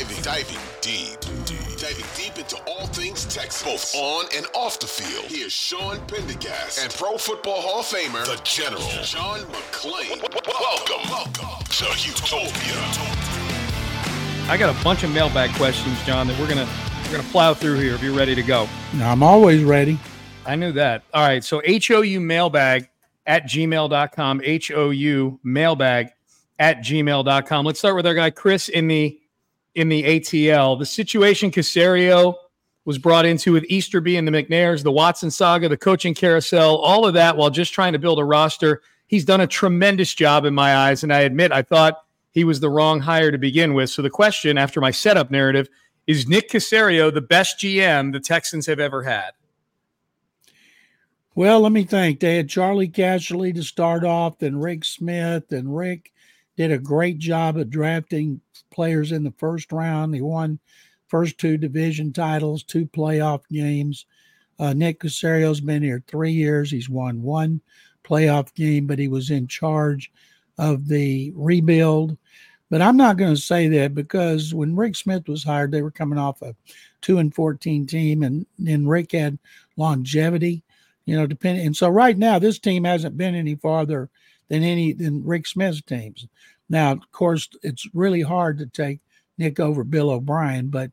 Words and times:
Diving, 0.00 0.22
diving 0.22 0.58
deep, 0.80 1.20
diving 1.78 2.06
deep 2.16 2.38
into 2.38 2.56
all 2.66 2.86
things 2.86 3.26
Texas, 3.26 3.62
both 3.62 3.94
on 3.94 4.24
and 4.34 4.46
off 4.54 4.80
the 4.80 4.86
field. 4.86 5.26
Here's 5.26 5.52
Sean 5.52 5.98
Pendergast 6.06 6.82
and 6.82 6.90
Pro 6.90 7.18
Football 7.18 7.60
Hall 7.60 7.80
of 7.80 7.84
Famer, 7.84 8.24
the 8.24 8.40
General, 8.42 8.80
John 9.02 9.40
McClain. 9.40 10.22
Welcome, 10.48 11.10
welcome 11.10 11.64
to 11.66 11.84
Houtopia. 11.84 12.80
I 14.48 14.56
got 14.56 14.74
a 14.74 14.82
bunch 14.82 15.02
of 15.02 15.10
mailbag 15.10 15.54
questions, 15.56 16.02
John, 16.06 16.26
that 16.28 16.40
we're 16.40 16.48
gonna 16.48 16.66
we're 17.04 17.18
gonna 17.18 17.28
plow 17.28 17.52
through 17.52 17.78
here 17.78 17.92
if 17.92 18.02
you're 18.02 18.16
ready 18.16 18.34
to 18.34 18.42
go. 18.42 18.70
Now, 18.94 19.12
I'm 19.12 19.22
always 19.22 19.62
ready. 19.64 19.98
I 20.46 20.56
knew 20.56 20.72
that. 20.72 21.02
All 21.12 21.26
right. 21.26 21.44
So 21.44 21.60
HOU 21.60 22.20
mailbag 22.20 22.88
at 23.26 23.44
gmail.com. 23.44 24.40
HOU 24.46 25.40
mailbag 25.44 26.12
at 26.58 26.78
gmail.com. 26.78 27.66
Let's 27.66 27.78
start 27.80 27.96
with 27.96 28.06
our 28.06 28.14
guy 28.14 28.30
Chris 28.30 28.70
in 28.70 28.88
the 28.88 29.19
in 29.74 29.88
the 29.88 30.02
ATL. 30.02 30.78
The 30.78 30.86
situation 30.86 31.50
Caserio 31.50 32.34
was 32.84 32.98
brought 32.98 33.26
into 33.26 33.52
with 33.52 33.64
Easterby 33.64 34.16
and 34.16 34.26
the 34.26 34.32
McNairs, 34.32 34.82
the 34.82 34.92
Watson 34.92 35.30
saga, 35.30 35.68
the 35.68 35.76
coaching 35.76 36.14
carousel, 36.14 36.76
all 36.78 37.06
of 37.06 37.14
that 37.14 37.36
while 37.36 37.50
just 37.50 37.72
trying 37.72 37.92
to 37.92 37.98
build 37.98 38.18
a 38.18 38.24
roster. 38.24 38.82
He's 39.06 39.24
done 39.24 39.40
a 39.40 39.46
tremendous 39.46 40.14
job 40.14 40.44
in 40.44 40.54
my 40.54 40.76
eyes. 40.76 41.02
And 41.02 41.12
I 41.12 41.20
admit 41.20 41.52
I 41.52 41.62
thought 41.62 42.04
he 42.32 42.44
was 42.44 42.60
the 42.60 42.70
wrong 42.70 43.00
hire 43.00 43.30
to 43.30 43.38
begin 43.38 43.74
with. 43.74 43.90
So 43.90 44.02
the 44.02 44.10
question 44.10 44.56
after 44.56 44.80
my 44.80 44.90
setup 44.90 45.30
narrative 45.30 45.68
is 46.06 46.28
Nick 46.28 46.48
Caserio 46.50 47.12
the 47.12 47.20
best 47.20 47.58
GM 47.58 48.12
the 48.12 48.20
Texans 48.20 48.66
have 48.66 48.80
ever 48.80 49.02
had? 49.02 49.30
Well, 51.34 51.60
let 51.60 51.72
me 51.72 51.84
think. 51.84 52.20
They 52.20 52.36
had 52.36 52.48
Charlie 52.48 52.88
Casserly 52.88 53.54
to 53.54 53.62
start 53.62 54.04
off, 54.04 54.38
then 54.38 54.58
Rick 54.58 54.84
Smith, 54.84 55.52
and 55.52 55.76
Rick 55.76 56.12
did 56.60 56.72
a 56.72 56.78
great 56.78 57.16
job 57.16 57.56
of 57.56 57.70
drafting 57.70 58.38
players 58.70 59.12
in 59.12 59.24
the 59.24 59.32
first 59.38 59.72
round. 59.72 60.14
He 60.14 60.20
won 60.20 60.58
first 61.08 61.38
two 61.38 61.56
division 61.56 62.12
titles, 62.12 62.62
two 62.62 62.84
playoff 62.84 63.40
games. 63.50 64.04
Uh, 64.58 64.74
Nick 64.74 65.00
Caserio's 65.00 65.62
been 65.62 65.82
here 65.82 66.04
three 66.06 66.32
years. 66.32 66.70
He's 66.70 66.90
won 66.90 67.22
one 67.22 67.62
playoff 68.04 68.52
game, 68.52 68.86
but 68.86 68.98
he 68.98 69.08
was 69.08 69.30
in 69.30 69.46
charge 69.46 70.12
of 70.58 70.86
the 70.86 71.32
rebuild. 71.34 72.18
But 72.68 72.82
I'm 72.82 72.98
not 72.98 73.16
going 73.16 73.34
to 73.34 73.40
say 73.40 73.66
that 73.68 73.94
because 73.94 74.52
when 74.52 74.76
Rick 74.76 74.96
Smith 74.96 75.28
was 75.28 75.42
hired, 75.42 75.72
they 75.72 75.80
were 75.80 75.90
coming 75.90 76.18
off 76.18 76.42
a 76.42 76.54
two 77.00 77.16
and 77.16 77.34
fourteen 77.34 77.86
team, 77.86 78.22
and 78.22 78.44
then 78.58 78.86
Rick 78.86 79.12
had 79.12 79.38
longevity, 79.78 80.62
you 81.06 81.16
know, 81.16 81.26
depending. 81.26 81.64
And 81.64 81.74
so 81.74 81.88
right 81.88 82.18
now, 82.18 82.38
this 82.38 82.58
team 82.58 82.84
hasn't 82.84 83.16
been 83.16 83.34
any 83.34 83.54
farther 83.54 84.10
than 84.50 84.62
any 84.62 84.92
than 84.92 85.24
Rick 85.24 85.46
Smith's 85.46 85.80
teams. 85.80 86.26
Now, 86.68 86.92
of 86.92 87.10
course, 87.12 87.48
it's 87.62 87.88
really 87.94 88.20
hard 88.20 88.58
to 88.58 88.66
take 88.66 89.00
Nick 89.38 89.58
over 89.58 89.82
Bill 89.82 90.10
O'Brien, 90.10 90.68
but 90.68 90.90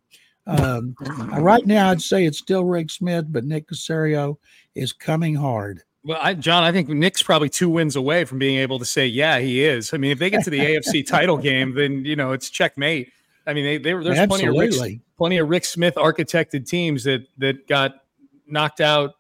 um, 0.48 0.96
right 1.38 1.66
now, 1.66 1.92
I'd 1.92 2.02
say 2.02 2.26
it's 2.26 2.38
still 2.38 2.64
Rick 2.64 2.90
Smith, 2.90 3.26
but 3.28 3.44
Nick 3.44 3.68
Caserio 3.68 4.38
is 4.76 4.94
coming 4.94 5.36
hard. 5.36 5.84
Well, 6.06 6.20
I, 6.22 6.36
John, 6.36 6.64
I 6.64 6.72
think 6.72 6.88
Nick's 6.88 7.22
probably 7.22 7.50
two 7.50 7.70
wins 7.70 7.98
away 7.98 8.24
from 8.24 8.40
being 8.40 8.58
able 8.60 8.80
to 8.80 8.86
say, 8.86 9.06
yeah, 9.06 9.40
he 9.40 9.62
is. 9.62 9.94
I 9.94 9.98
mean, 9.98 10.12
if 10.12 10.20
they 10.20 10.30
get 10.30 10.46
to 10.46 10.50
the 10.50 10.60
AFC 10.60 11.06
title 11.08 11.38
game, 11.38 11.76
then 11.76 12.06
you 12.06 12.16
know 12.16 12.32
it's 12.32 12.50
checkmate. 12.50 13.12
I 13.46 13.54
mean, 13.54 13.66
they, 13.66 13.78
they 13.78 13.92
there's 13.92 14.18
Absolutely. 14.18 14.58
plenty 14.58 14.76
of 14.78 14.82
Rick, 14.82 15.00
plenty 15.18 15.38
of 15.38 15.50
Rick 15.50 15.66
Smith 15.66 15.96
architected 15.96 16.66
teams 16.66 17.04
that 17.04 17.28
that 17.40 17.68
got 17.68 17.96
knocked 18.48 18.80
out 18.80 19.16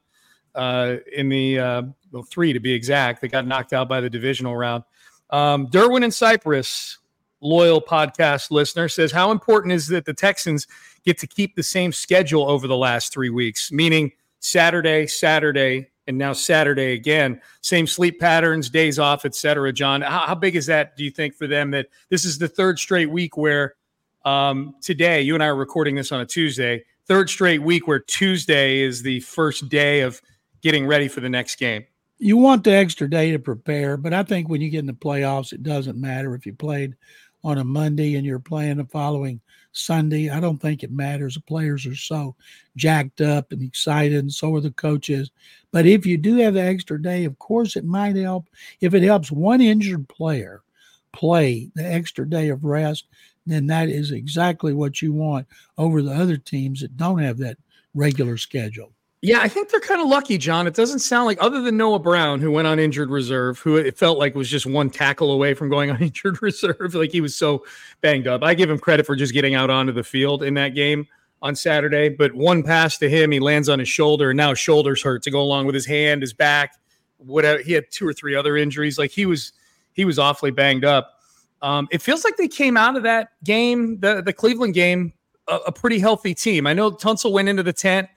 uh, 0.57 0.97
in 1.13 1.29
the 1.29 1.59
uh, 1.59 1.83
well, 2.11 2.23
three 2.23 2.51
to 2.51 2.59
be 2.59 2.73
exact. 2.73 3.21
They 3.21 3.27
got 3.27 3.45
knocked 3.47 3.73
out 3.73 3.87
by 3.87 4.01
the 4.01 4.09
divisional 4.09 4.55
round. 4.55 4.83
Um, 5.29 5.67
Derwin 5.67 6.03
and 6.03 6.13
Cypress, 6.13 6.97
loyal 7.41 7.81
podcast 7.81 8.51
listener, 8.51 8.89
says, 8.89 9.11
How 9.11 9.31
important 9.31 9.73
is 9.73 9.87
that 9.87 10.05
the 10.05 10.13
Texans 10.13 10.67
get 11.05 11.17
to 11.19 11.27
keep 11.27 11.55
the 11.55 11.63
same 11.63 11.91
schedule 11.91 12.49
over 12.49 12.67
the 12.67 12.77
last 12.77 13.13
three 13.13 13.29
weeks? 13.29 13.71
Meaning 13.71 14.11
Saturday, 14.39 15.07
Saturday, 15.07 15.89
and 16.07 16.17
now 16.17 16.33
Saturday 16.33 16.93
again. 16.93 17.41
Same 17.61 17.85
sleep 17.85 18.19
patterns, 18.19 18.69
days 18.69 18.97
off, 18.97 19.25
etc. 19.25 19.73
John, 19.73 20.01
how, 20.01 20.19
how, 20.19 20.35
big 20.35 20.55
is 20.55 20.65
that? 20.67 20.95
Do 20.95 21.03
you 21.03 21.11
think 21.11 21.35
for 21.35 21.47
them 21.47 21.71
that 21.71 21.87
this 22.09 22.23
is 22.25 22.37
the 22.37 22.47
third 22.47 22.79
straight 22.79 23.09
week 23.09 23.35
where 23.35 23.75
um, 24.23 24.75
today 24.81 25.21
you 25.21 25.33
and 25.33 25.43
I 25.43 25.47
are 25.47 25.55
recording 25.55 25.95
this 25.95 26.11
on 26.11 26.21
a 26.21 26.25
Tuesday, 26.25 26.85
third 27.07 27.29
straight 27.29 27.61
week 27.61 27.87
where 27.87 27.99
Tuesday 27.99 28.79
is 28.79 29.01
the 29.01 29.19
first 29.21 29.67
day 29.67 30.01
of 30.01 30.21
getting 30.61 30.85
ready 30.85 31.07
for 31.07 31.21
the 31.21 31.29
next 31.29 31.55
game? 31.57 31.85
You 32.19 32.37
want 32.37 32.63
the 32.63 32.73
extra 32.73 33.09
day 33.09 33.31
to 33.31 33.39
prepare, 33.39 33.95
but 33.95 34.13
I 34.13 34.23
think 34.23 34.49
when 34.49 34.61
you 34.61 34.69
get 34.69 34.79
in 34.79 34.87
the 34.87 34.93
playoffs, 34.93 35.53
it 35.53 35.61
doesn't 35.61 35.99
matter 35.99 36.33
if 36.33 36.45
you 36.45 36.53
played 36.53 36.95
on 37.43 37.59
a 37.59 37.63
Monday 37.63 38.15
and 38.15 38.25
you're 38.25 38.39
playing 38.39 38.77
the 38.77 38.85
following 38.85 39.39
Sunday. 39.71 40.29
I 40.29 40.39
don't 40.39 40.57
think 40.57 40.83
it 40.83 40.91
matters. 40.91 41.35
The 41.35 41.41
players 41.41 41.85
are 41.85 41.95
so 41.95 42.35
jacked 42.75 43.21
up 43.21 43.51
and 43.51 43.61
excited, 43.61 44.17
and 44.17 44.33
so 44.33 44.55
are 44.55 44.61
the 44.61 44.71
coaches. 44.71 45.31
But 45.71 45.85
if 45.85 46.05
you 46.05 46.17
do 46.17 46.37
have 46.37 46.55
the 46.55 46.61
extra 46.61 46.99
day, 46.99 47.25
of 47.25 47.37
course, 47.37 47.75
it 47.75 47.85
might 47.85 48.15
help. 48.15 48.49
If 48.81 48.93
it 48.93 49.03
helps 49.03 49.31
one 49.31 49.61
injured 49.61 50.09
player 50.09 50.63
play 51.11 51.69
the 51.75 51.85
extra 51.85 52.27
day 52.27 52.49
of 52.49 52.63
rest, 52.63 53.05
then 53.45 53.67
that 53.67 53.89
is 53.89 54.11
exactly 54.11 54.73
what 54.73 55.01
you 55.01 55.13
want 55.13 55.47
over 55.77 56.01
the 56.01 56.11
other 56.11 56.37
teams 56.37 56.81
that 56.81 56.97
don't 56.97 57.19
have 57.19 57.37
that 57.37 57.57
regular 57.93 58.37
schedule. 58.37 58.91
Yeah, 59.23 59.39
I 59.41 59.47
think 59.47 59.69
they're 59.69 59.79
kind 59.79 59.99
of 59.99 60.07
lucky, 60.07 60.37
John. 60.37 60.67
It 60.67 60.75
doesn't 60.75 60.99
sound 60.99 61.25
like, 61.25 61.39
other 61.41 61.61
than 61.61 61.75
Noah 61.75 61.97
Brown, 61.97 62.39
who 62.39 62.51
went 62.51 62.67
on 62.67 62.77
injured 62.77 63.09
reserve, 63.09 63.57
who 63.57 63.75
it 63.75 63.97
felt 63.97 64.19
like 64.19 64.35
was 64.35 64.47
just 64.47 64.67
one 64.67 64.91
tackle 64.91 65.31
away 65.31 65.55
from 65.55 65.69
going 65.69 65.89
on 65.89 65.99
injured 66.01 66.41
reserve. 66.43 66.93
Like 66.93 67.11
he 67.11 67.21
was 67.21 67.35
so 67.35 67.65
banged 68.01 68.27
up. 68.27 68.43
I 68.43 68.53
give 68.53 68.69
him 68.69 68.77
credit 68.77 69.07
for 69.07 69.15
just 69.15 69.33
getting 69.33 69.55
out 69.55 69.71
onto 69.71 69.91
the 69.91 70.03
field 70.03 70.43
in 70.43 70.53
that 70.55 70.75
game 70.75 71.07
on 71.41 71.55
Saturday. 71.55 72.09
But 72.09 72.33
one 72.35 72.61
pass 72.61 72.99
to 72.99 73.09
him, 73.09 73.31
he 73.31 73.39
lands 73.39 73.69
on 73.69 73.79
his 73.79 73.89
shoulder, 73.89 74.29
and 74.29 74.37
now 74.37 74.49
his 74.49 74.59
shoulders 74.59 75.01
hurt 75.01 75.23
to 75.23 75.31
go 75.31 75.41
along 75.41 75.65
with 75.65 75.73
his 75.73 75.85
hand, 75.87 76.21
his 76.21 76.33
back, 76.33 76.75
whatever. 77.17 77.59
He 77.61 77.73
had 77.73 77.85
two 77.89 78.07
or 78.07 78.13
three 78.13 78.35
other 78.35 78.55
injuries. 78.55 78.99
Like 78.99 79.09
he 79.09 79.25
was, 79.25 79.51
he 79.93 80.05
was 80.05 80.19
awfully 80.19 80.51
banged 80.51 80.85
up. 80.85 81.15
Um, 81.63 81.87
it 81.89 82.03
feels 82.03 82.23
like 82.23 82.37
they 82.37 82.47
came 82.47 82.77
out 82.77 82.95
of 82.95 83.01
that 83.01 83.29
game, 83.43 83.99
the 83.99 84.21
the 84.21 84.31
Cleveland 84.31 84.75
game, 84.75 85.11
a, 85.47 85.55
a 85.55 85.71
pretty 85.71 85.97
healthy 85.97 86.35
team. 86.35 86.67
I 86.67 86.73
know 86.73 86.91
Tunsil 86.91 87.31
went 87.31 87.49
into 87.49 87.63
the 87.63 87.73
tent 87.73 88.09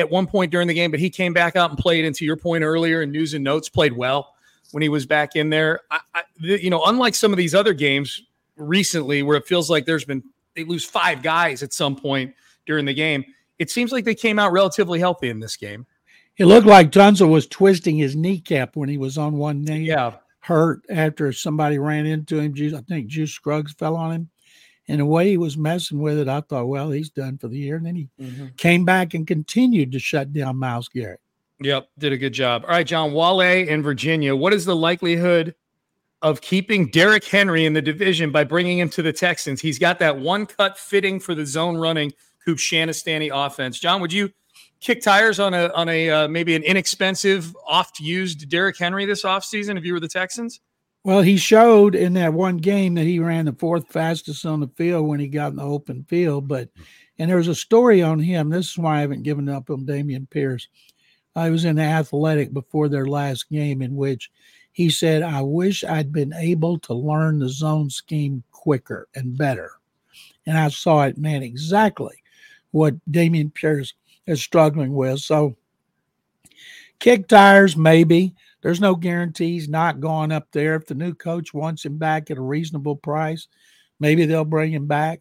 at 0.00 0.10
one 0.10 0.26
point 0.26 0.50
during 0.50 0.66
the 0.66 0.74
game, 0.74 0.90
but 0.90 1.00
he 1.00 1.10
came 1.10 1.32
back 1.32 1.56
out 1.56 1.70
and 1.70 1.78
played. 1.78 2.04
And 2.04 2.14
to 2.16 2.24
your 2.24 2.36
point 2.36 2.64
earlier, 2.64 3.02
in 3.02 3.12
news 3.12 3.34
and 3.34 3.44
notes, 3.44 3.68
played 3.68 3.92
well 3.92 4.34
when 4.72 4.82
he 4.82 4.88
was 4.88 5.06
back 5.06 5.36
in 5.36 5.50
there. 5.50 5.80
I, 5.90 6.00
I, 6.14 6.22
you 6.40 6.70
know, 6.70 6.82
unlike 6.86 7.14
some 7.14 7.32
of 7.32 7.36
these 7.36 7.54
other 7.54 7.74
games 7.74 8.22
recently, 8.56 9.22
where 9.22 9.36
it 9.36 9.46
feels 9.46 9.70
like 9.70 9.86
there's 9.86 10.04
been 10.04 10.22
they 10.56 10.64
lose 10.64 10.84
five 10.84 11.22
guys 11.22 11.62
at 11.62 11.72
some 11.72 11.94
point 11.94 12.34
during 12.66 12.84
the 12.84 12.94
game, 12.94 13.24
it 13.58 13.70
seems 13.70 13.92
like 13.92 14.04
they 14.04 14.14
came 14.14 14.38
out 14.38 14.52
relatively 14.52 14.98
healthy 14.98 15.28
in 15.28 15.38
this 15.38 15.56
game. 15.56 15.86
It 16.36 16.46
looked 16.46 16.66
like 16.66 16.90
Tunsil 16.90 17.28
was 17.28 17.46
twisting 17.46 17.96
his 17.96 18.16
kneecap 18.16 18.74
when 18.74 18.88
he 18.88 18.96
was 18.96 19.18
on 19.18 19.34
one 19.36 19.62
knee. 19.62 19.80
Yeah, 19.80 20.14
hurt 20.40 20.82
after 20.88 21.32
somebody 21.32 21.78
ran 21.78 22.06
into 22.06 22.38
him. 22.38 22.54
I 22.74 22.80
think 22.80 23.08
Juice 23.08 23.32
Scruggs 23.32 23.72
fell 23.72 23.96
on 23.96 24.12
him 24.12 24.30
and 24.90 24.98
the 24.98 25.06
way 25.06 25.28
he 25.28 25.36
was 25.36 25.56
messing 25.56 26.00
with 26.00 26.18
it, 26.18 26.28
I 26.28 26.40
thought, 26.40 26.66
well, 26.66 26.90
he's 26.90 27.10
done 27.10 27.38
for 27.38 27.46
the 27.46 27.56
year. 27.56 27.76
And 27.76 27.86
then 27.86 27.94
he 27.94 28.08
mm-hmm. 28.20 28.46
came 28.56 28.84
back 28.84 29.14
and 29.14 29.24
continued 29.24 29.92
to 29.92 30.00
shut 30.00 30.32
down 30.32 30.56
Myles 30.56 30.88
Garrett. 30.88 31.20
Yep, 31.60 31.88
did 31.98 32.12
a 32.12 32.16
good 32.16 32.32
job. 32.32 32.64
All 32.64 32.70
right, 32.70 32.86
John 32.86 33.12
Wale 33.12 33.68
in 33.68 33.82
Virginia. 33.84 34.34
What 34.34 34.52
is 34.52 34.64
the 34.64 34.74
likelihood 34.74 35.54
of 36.22 36.40
keeping 36.40 36.90
Derrick 36.90 37.24
Henry 37.24 37.66
in 37.66 37.72
the 37.72 37.82
division 37.82 38.32
by 38.32 38.42
bringing 38.42 38.78
him 38.78 38.88
to 38.90 39.02
the 39.02 39.12
Texans? 39.12 39.60
He's 39.60 39.78
got 39.78 40.00
that 40.00 40.18
one 40.18 40.44
cut 40.44 40.76
fitting 40.76 41.20
for 41.20 41.36
the 41.36 41.46
zone 41.46 41.76
running 41.76 42.12
Coop 42.44 42.58
Shanistani 42.58 43.30
offense. 43.32 43.78
John, 43.78 44.00
would 44.00 44.12
you 44.12 44.30
kick 44.80 45.02
tires 45.02 45.38
on 45.38 45.54
a 45.54 45.68
on 45.74 45.88
a 45.88 46.10
uh, 46.10 46.28
maybe 46.28 46.56
an 46.56 46.64
inexpensive, 46.64 47.54
oft 47.64 48.00
used 48.00 48.48
Derrick 48.48 48.76
Henry 48.76 49.04
this 49.04 49.22
offseason 49.22 49.78
if 49.78 49.84
you 49.84 49.92
were 49.92 50.00
the 50.00 50.08
Texans? 50.08 50.60
Well, 51.02 51.22
he 51.22 51.38
showed 51.38 51.94
in 51.94 52.12
that 52.14 52.34
one 52.34 52.58
game 52.58 52.94
that 52.94 53.04
he 53.06 53.18
ran 53.18 53.46
the 53.46 53.52
fourth 53.54 53.88
fastest 53.88 54.44
on 54.44 54.60
the 54.60 54.68
field 54.68 55.08
when 55.08 55.18
he 55.18 55.28
got 55.28 55.50
in 55.50 55.56
the 55.56 55.62
open 55.62 56.04
field. 56.04 56.46
But, 56.46 56.68
hmm. 56.76 56.82
and 57.18 57.30
there's 57.30 57.48
a 57.48 57.54
story 57.54 58.02
on 58.02 58.18
him. 58.18 58.50
This 58.50 58.70
is 58.70 58.78
why 58.78 58.98
I 58.98 59.00
haven't 59.00 59.22
given 59.22 59.48
up 59.48 59.70
on 59.70 59.86
Dameon 59.86 60.28
Pierce. 60.28 60.68
I 61.34 61.48
was 61.48 61.64
in 61.64 61.76
the 61.76 61.82
athletic 61.82 62.52
before 62.52 62.88
their 62.88 63.06
last 63.06 63.48
game 63.48 63.82
in 63.82 63.94
which 63.94 64.30
He 64.72 64.90
said, 64.90 65.22
I 65.22 65.42
wish 65.42 65.84
I'd 65.84 66.12
been 66.12 66.32
able 66.34 66.78
to 66.80 66.94
learn 66.94 67.38
the 67.38 67.48
zone 67.48 67.90
scheme 67.90 68.42
quicker 68.50 69.08
and 69.14 69.36
better. 69.36 69.72
And 70.46 70.56
I 70.56 70.68
saw 70.68 71.04
it, 71.04 71.18
man, 71.18 71.42
exactly 71.42 72.22
what 72.70 72.94
Dameon 73.10 73.52
Pierce 73.52 73.94
is 74.26 74.40
struggling 74.42 74.94
with. 74.94 75.20
So, 75.20 75.56
kick 76.98 77.26
tires, 77.28 77.76
maybe. 77.76 78.34
There's 78.62 78.80
no 78.80 78.94
guarantees 78.94 79.68
not 79.68 80.00
going 80.00 80.32
up 80.32 80.48
there. 80.52 80.74
If 80.74 80.86
the 80.86 80.94
new 80.94 81.14
coach 81.14 81.54
wants 81.54 81.84
him 81.84 81.98
back 81.98 82.30
at 82.30 82.38
a 82.38 82.42
reasonable 82.42 82.96
price, 82.96 83.48
maybe 83.98 84.26
they'll 84.26 84.44
bring 84.44 84.72
him 84.72 84.86
back. 84.86 85.20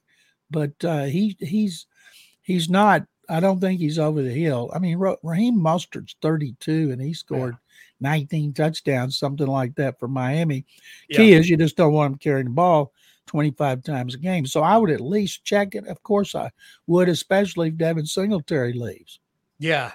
But 0.52 0.74
uh, 0.84 1.04
he 1.06 1.38
he's 1.40 1.88
he's 2.42 2.70
not. 2.70 3.06
I 3.30 3.40
don't 3.40 3.60
think 3.60 3.80
he's 3.80 4.00
over 4.00 4.24
the 4.24 4.32
hill. 4.32 4.72
I 4.74 4.80
mean, 4.80 4.98
Raheem 4.98 5.60
Mostert's 5.60 6.16
32 6.20 6.90
and 6.92 7.00
he 7.00 7.14
scored 7.14 7.54
yeah. 8.02 8.18
19 8.18 8.54
touchdowns, 8.54 9.20
something 9.20 9.46
like 9.46 9.76
that 9.76 10.00
for 10.00 10.08
Miami. 10.08 10.66
Yeah. 11.10 11.18
Key 11.18 11.34
is 11.34 11.48
you 11.48 11.56
just 11.56 11.78
don't 11.78 11.94
want 11.94 12.14
him 12.14 12.18
carrying 12.18 12.46
the 12.46 12.52
ball 12.52 12.92
25 13.28 13.84
times 13.84 14.16
a 14.16 14.18
game. 14.18 14.48
So 14.48 14.64
I 14.64 14.78
would 14.78 14.90
at 14.90 15.00
least 15.00 15.46
check 15.46 15.76
it. 15.76 15.86
Of 15.86 16.02
course, 16.02 16.34
I 16.34 16.50
would, 16.88 17.08
especially 17.08 17.68
if 17.68 17.78
Devin 17.78 18.08
Singletary 18.08 18.74
leaves. 18.74 19.20
Yeah, 19.60 19.92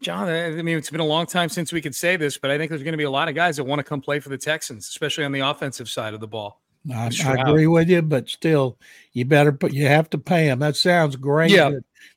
John, 0.00 0.28
I 0.28 0.62
mean, 0.62 0.76
it's 0.76 0.90
been 0.90 1.00
a 1.00 1.04
long 1.06 1.26
time 1.26 1.48
since 1.48 1.72
we 1.72 1.80
could 1.80 1.94
say 1.94 2.16
this, 2.16 2.38
but 2.38 2.50
I 2.50 2.58
think 2.58 2.70
there's 2.70 2.82
going 2.82 2.92
to 2.92 2.98
be 2.98 3.04
a 3.04 3.10
lot 3.10 3.28
of 3.28 3.34
guys 3.34 3.56
that 3.56 3.64
want 3.64 3.78
to 3.78 3.84
come 3.84 4.00
play 4.00 4.18
for 4.18 4.28
the 4.28 4.38
Texans, 4.38 4.88
especially 4.88 5.24
on 5.24 5.32
the 5.32 5.40
offensive 5.40 5.88
side 5.88 6.12
of 6.12 6.20
the 6.20 6.26
ball. 6.26 6.60
I, 6.92 7.10
I 7.24 7.34
agree 7.34 7.66
with 7.66 7.88
you, 7.88 8.00
but 8.02 8.28
still, 8.28 8.78
you 9.12 9.26
better 9.26 9.52
put 9.52 9.72
you 9.72 9.86
have 9.86 10.08
to 10.10 10.18
pay 10.18 10.46
them. 10.46 10.60
That 10.60 10.76
sounds 10.76 11.14
great. 11.16 11.50
Yeah, 11.50 11.72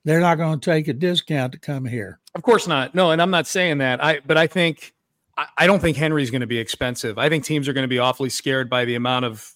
they're 0.06 0.22
not 0.22 0.38
going 0.38 0.60
to 0.60 0.66
take 0.72 0.88
a 0.88 0.94
discount 0.94 1.52
to 1.54 1.60
come 1.60 1.86
here. 1.86 2.20
Of 2.34 2.44
course 2.44 2.66
not. 2.66 2.96
No, 2.96 3.12
and 3.12 3.22
I'm 3.22 3.30
not 3.30 3.46
saying 3.46 3.80
that. 3.80 4.04
I 4.04 4.22
but 4.26 4.38
I 4.38 4.48
think 4.48 4.94
I, 5.38 5.48
I 5.58 5.68
don't 5.68 5.82
think 5.82 5.98
Henry's 5.98 6.32
going 6.32 6.42
to 6.42 6.48
be 6.48 6.60
expensive. 6.60 7.18
I 7.18 7.28
think 7.28 7.44
teams 7.44 7.68
are 7.68 7.74
going 7.74 7.84
to 7.84 7.90
be 7.90 8.00
awfully 8.00 8.30
scared 8.30 8.70
by 8.70 8.86
the 8.86 8.96
amount 8.96 9.26
of 9.26 9.52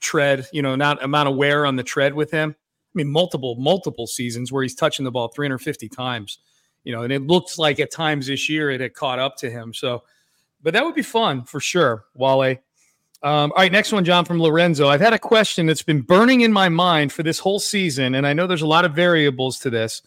tread, 0.00 0.46
you 0.52 0.62
know, 0.62 0.74
not 0.74 1.02
amount 1.04 1.28
of 1.28 1.36
wear 1.36 1.66
on 1.66 1.76
the 1.76 1.82
tread 1.82 2.14
with 2.14 2.30
him. 2.30 2.56
I 2.58 2.92
mean, 2.94 3.12
multiple 3.12 3.56
multiple 3.58 4.06
seasons 4.06 4.50
where 4.50 4.62
he's 4.62 4.74
touching 4.74 5.04
the 5.04 5.10
ball 5.10 5.28
350 5.28 5.88
times 5.90 6.38
you 6.84 6.92
know, 6.92 7.02
and 7.02 7.12
it 7.12 7.26
looks 7.26 7.58
like 7.58 7.80
at 7.80 7.90
times 7.90 8.26
this 8.26 8.48
year 8.48 8.70
it 8.70 8.80
had 8.80 8.94
caught 8.94 9.18
up 9.18 9.36
to 9.38 9.50
him. 9.50 9.74
So, 9.74 10.04
but 10.62 10.74
that 10.74 10.84
would 10.84 10.94
be 10.94 11.02
fun 11.02 11.44
for 11.44 11.60
sure, 11.60 12.04
Wale. 12.14 12.56
Um, 13.22 13.52
all 13.52 13.58
right, 13.58 13.70
next 13.70 13.92
one, 13.92 14.04
John 14.04 14.24
from 14.24 14.40
Lorenzo. 14.40 14.88
I've 14.88 15.00
had 15.00 15.12
a 15.12 15.18
question 15.18 15.66
that's 15.66 15.82
been 15.82 16.00
burning 16.00 16.40
in 16.40 16.52
my 16.52 16.70
mind 16.70 17.12
for 17.12 17.22
this 17.22 17.38
whole 17.38 17.58
season, 17.58 18.14
and 18.14 18.26
I 18.26 18.32
know 18.32 18.46
there's 18.46 18.62
a 18.62 18.66
lot 18.66 18.86
of 18.86 18.94
variables 18.94 19.58
to 19.60 19.70
this. 19.70 20.00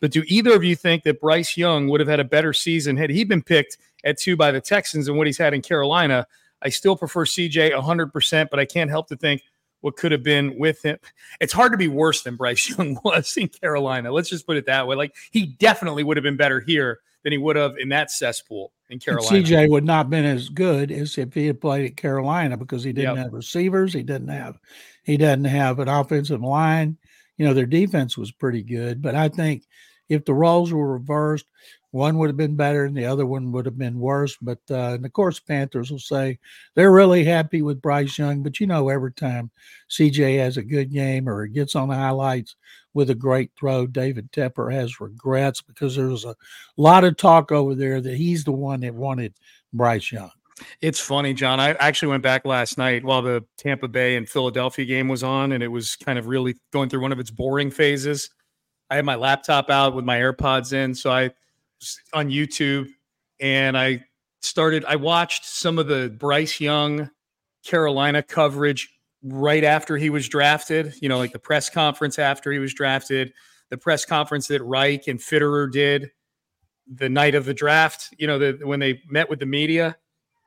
But 0.00 0.12
do 0.12 0.22
either 0.26 0.52
of 0.54 0.64
you 0.64 0.76
think 0.76 1.02
that 1.02 1.20
Bryce 1.20 1.56
Young 1.56 1.88
would 1.88 2.00
have 2.00 2.08
had 2.08 2.20
a 2.20 2.24
better 2.24 2.52
season 2.52 2.96
had 2.96 3.10
he 3.10 3.24
been 3.24 3.42
picked 3.42 3.76
at 4.04 4.18
two 4.18 4.36
by 4.36 4.50
the 4.50 4.60
Texans 4.60 5.06
than 5.06 5.16
what 5.16 5.26
he's 5.26 5.36
had 5.36 5.52
in 5.52 5.62
Carolina? 5.62 6.26
I 6.62 6.68
still 6.68 6.96
prefer 6.96 7.24
CJ 7.24 7.72
100%, 7.72 8.50
but 8.50 8.60
I 8.60 8.64
can't 8.64 8.90
help 8.90 9.08
to 9.08 9.16
think 9.16 9.42
what 9.80 9.96
could 9.96 10.12
have 10.12 10.22
been 10.22 10.58
with 10.58 10.82
him. 10.84 10.98
It's 11.40 11.52
hard 11.52 11.72
to 11.72 11.78
be 11.78 11.88
worse 11.88 12.22
than 12.22 12.36
Bryce 12.36 12.68
Young 12.78 12.98
was 13.04 13.36
in 13.36 13.48
Carolina. 13.48 14.12
Let's 14.12 14.28
just 14.28 14.46
put 14.46 14.56
it 14.56 14.66
that 14.66 14.86
way. 14.86 14.96
Like 14.96 15.14
he 15.30 15.46
definitely 15.46 16.04
would 16.04 16.16
have 16.16 16.24
been 16.24 16.36
better 16.36 16.60
here 16.60 17.00
than 17.22 17.32
he 17.32 17.38
would 17.38 17.56
have 17.56 17.76
in 17.78 17.90
that 17.90 18.10
cesspool 18.10 18.72
in 18.88 18.98
Carolina. 18.98 19.36
And 19.36 19.46
CJ 19.46 19.70
would 19.70 19.84
not 19.84 20.06
have 20.06 20.10
been 20.10 20.24
as 20.24 20.48
good 20.48 20.90
as 20.90 21.16
if 21.18 21.34
he 21.34 21.46
had 21.46 21.60
played 21.60 21.86
at 21.86 21.96
Carolina 21.96 22.56
because 22.56 22.82
he 22.82 22.92
didn't 22.92 23.16
yep. 23.16 23.24
have 23.24 23.32
receivers. 23.32 23.92
He 23.92 24.02
didn't 24.02 24.28
have 24.28 24.58
he 25.04 25.16
doesn't 25.16 25.44
have 25.44 25.78
an 25.78 25.88
offensive 25.88 26.42
line. 26.42 26.96
You 27.36 27.46
know, 27.46 27.54
their 27.54 27.66
defense 27.66 28.18
was 28.18 28.32
pretty 28.32 28.62
good, 28.62 29.00
but 29.00 29.14
I 29.14 29.28
think 29.28 29.64
if 30.08 30.24
the 30.24 30.34
roles 30.34 30.72
were 30.72 30.92
reversed, 30.92 31.46
one 31.92 32.18
would 32.18 32.28
have 32.28 32.36
been 32.36 32.56
better 32.56 32.84
and 32.84 32.96
the 32.96 33.04
other 33.04 33.26
one 33.26 33.50
would 33.52 33.66
have 33.66 33.78
been 33.78 33.98
worse. 33.98 34.36
But 34.40 34.60
uh, 34.70 34.94
and 34.94 35.04
of 35.04 35.12
course, 35.12 35.40
Panthers 35.40 35.90
will 35.90 35.98
say 35.98 36.38
they're 36.74 36.92
really 36.92 37.24
happy 37.24 37.62
with 37.62 37.82
Bryce 37.82 38.18
Young. 38.18 38.42
But 38.42 38.60
you 38.60 38.66
know, 38.66 38.88
every 38.88 39.12
time 39.12 39.50
CJ 39.90 40.38
has 40.38 40.56
a 40.56 40.62
good 40.62 40.92
game 40.92 41.28
or 41.28 41.46
gets 41.46 41.74
on 41.74 41.88
the 41.88 41.96
highlights 41.96 42.56
with 42.94 43.10
a 43.10 43.14
great 43.14 43.50
throw, 43.58 43.86
David 43.86 44.30
Tepper 44.32 44.72
has 44.72 45.00
regrets 45.00 45.60
because 45.60 45.96
there 45.96 46.08
was 46.08 46.24
a 46.24 46.36
lot 46.76 47.04
of 47.04 47.16
talk 47.16 47.50
over 47.50 47.74
there 47.74 48.00
that 48.00 48.16
he's 48.16 48.44
the 48.44 48.52
one 48.52 48.80
that 48.80 48.94
wanted 48.94 49.34
Bryce 49.72 50.12
Young. 50.12 50.30
It's 50.80 51.00
funny, 51.00 51.32
John. 51.32 51.58
I 51.58 51.70
actually 51.72 52.08
went 52.08 52.22
back 52.22 52.44
last 52.44 52.76
night 52.76 53.02
while 53.02 53.22
the 53.22 53.44
Tampa 53.56 53.88
Bay 53.88 54.16
and 54.16 54.28
Philadelphia 54.28 54.84
game 54.84 55.08
was 55.08 55.22
on, 55.22 55.52
and 55.52 55.62
it 55.62 55.68
was 55.68 55.96
kind 55.96 56.18
of 56.18 56.26
really 56.26 56.56
going 56.70 56.88
through 56.88 57.00
one 57.00 57.12
of 57.12 57.18
its 57.18 57.30
boring 57.30 57.70
phases. 57.70 58.30
I 58.90 58.96
had 58.96 59.04
my 59.04 59.14
laptop 59.14 59.70
out 59.70 59.94
with 59.94 60.04
my 60.04 60.18
AirPods 60.18 60.72
in, 60.72 60.94
so 60.94 61.10
I 61.10 61.30
on 62.12 62.28
YouTube 62.28 62.88
and 63.40 63.76
I 63.76 64.04
started, 64.42 64.84
I 64.84 64.96
watched 64.96 65.44
some 65.44 65.78
of 65.78 65.86
the 65.86 66.14
Bryce 66.18 66.60
Young 66.60 67.10
Carolina 67.64 68.22
coverage 68.22 68.88
right 69.22 69.64
after 69.64 69.96
he 69.96 70.10
was 70.10 70.28
drafted, 70.28 70.94
you 71.00 71.08
know, 71.08 71.18
like 71.18 71.32
the 71.32 71.38
press 71.38 71.68
conference 71.68 72.18
after 72.18 72.52
he 72.52 72.58
was 72.58 72.72
drafted, 72.72 73.32
the 73.68 73.76
press 73.76 74.04
conference 74.04 74.48
that 74.48 74.62
Reich 74.62 75.08
and 75.08 75.18
Fitterer 75.18 75.70
did 75.70 76.10
the 76.86 77.08
night 77.08 77.34
of 77.34 77.44
the 77.44 77.54
draft, 77.54 78.12
you 78.18 78.26
know, 78.26 78.38
the, 78.38 78.58
when 78.64 78.80
they 78.80 79.02
met 79.08 79.28
with 79.28 79.38
the 79.38 79.46
media. 79.46 79.96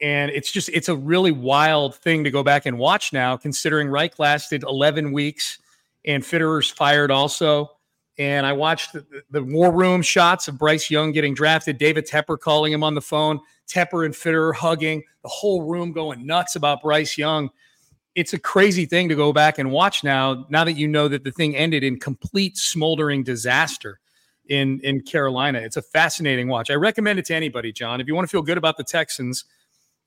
And 0.01 0.31
it's 0.31 0.51
just, 0.51 0.69
it's 0.69 0.89
a 0.89 0.95
really 0.95 1.31
wild 1.31 1.95
thing 1.95 2.23
to 2.25 2.31
go 2.31 2.43
back 2.43 2.65
and 2.65 2.77
watch 2.77 3.13
now, 3.13 3.37
considering 3.37 3.87
Reich 3.87 4.19
lasted 4.19 4.63
11 4.63 5.13
weeks 5.13 5.59
and 6.03 6.23
Fitterer's 6.23 6.69
fired 6.69 7.11
also 7.11 7.71
and 8.17 8.45
I 8.45 8.53
watched 8.53 8.93
the, 8.93 9.23
the, 9.31 9.43
war 9.43 9.71
room 9.71 10.01
shots 10.01 10.47
of 10.47 10.57
Bryce 10.57 10.89
Young 10.89 11.11
getting 11.11 11.33
drafted, 11.33 11.77
David 11.77 12.07
Tepper 12.07 12.39
calling 12.39 12.71
him 12.71 12.83
on 12.83 12.93
the 12.93 13.01
phone, 13.01 13.39
Tepper 13.67 14.05
and 14.05 14.13
Fitterer 14.13 14.53
hugging, 14.53 15.03
the 15.23 15.29
whole 15.29 15.63
room 15.63 15.91
going 15.91 16.25
nuts 16.25 16.55
about 16.55 16.81
Bryce 16.83 17.17
Young. 17.17 17.49
It's 18.15 18.33
a 18.33 18.39
crazy 18.39 18.85
thing 18.85 19.09
to 19.09 19.15
go 19.15 19.33
back 19.33 19.57
and 19.57 19.71
watch 19.71 20.03
now, 20.03 20.45
now 20.49 20.63
that 20.63 20.73
you 20.73 20.87
know 20.87 21.07
that 21.07 21.23
the 21.23 21.31
thing 21.31 21.55
ended 21.55 21.83
in 21.83 21.99
complete 21.99 22.57
smoldering 22.57 23.23
disaster 23.23 23.99
in, 24.47 24.79
in 24.81 25.01
Carolina. 25.01 25.59
It's 25.59 25.77
a 25.77 25.81
fascinating 25.81 26.47
watch. 26.47 26.69
I 26.69 26.75
recommend 26.75 27.17
it 27.17 27.25
to 27.25 27.35
anybody, 27.35 27.71
John. 27.71 27.99
If 27.99 28.07
you 28.07 28.13
want 28.13 28.27
to 28.27 28.31
feel 28.31 28.43
good 28.43 28.59
about 28.59 28.77
the 28.77 28.83
Texans 28.83 29.45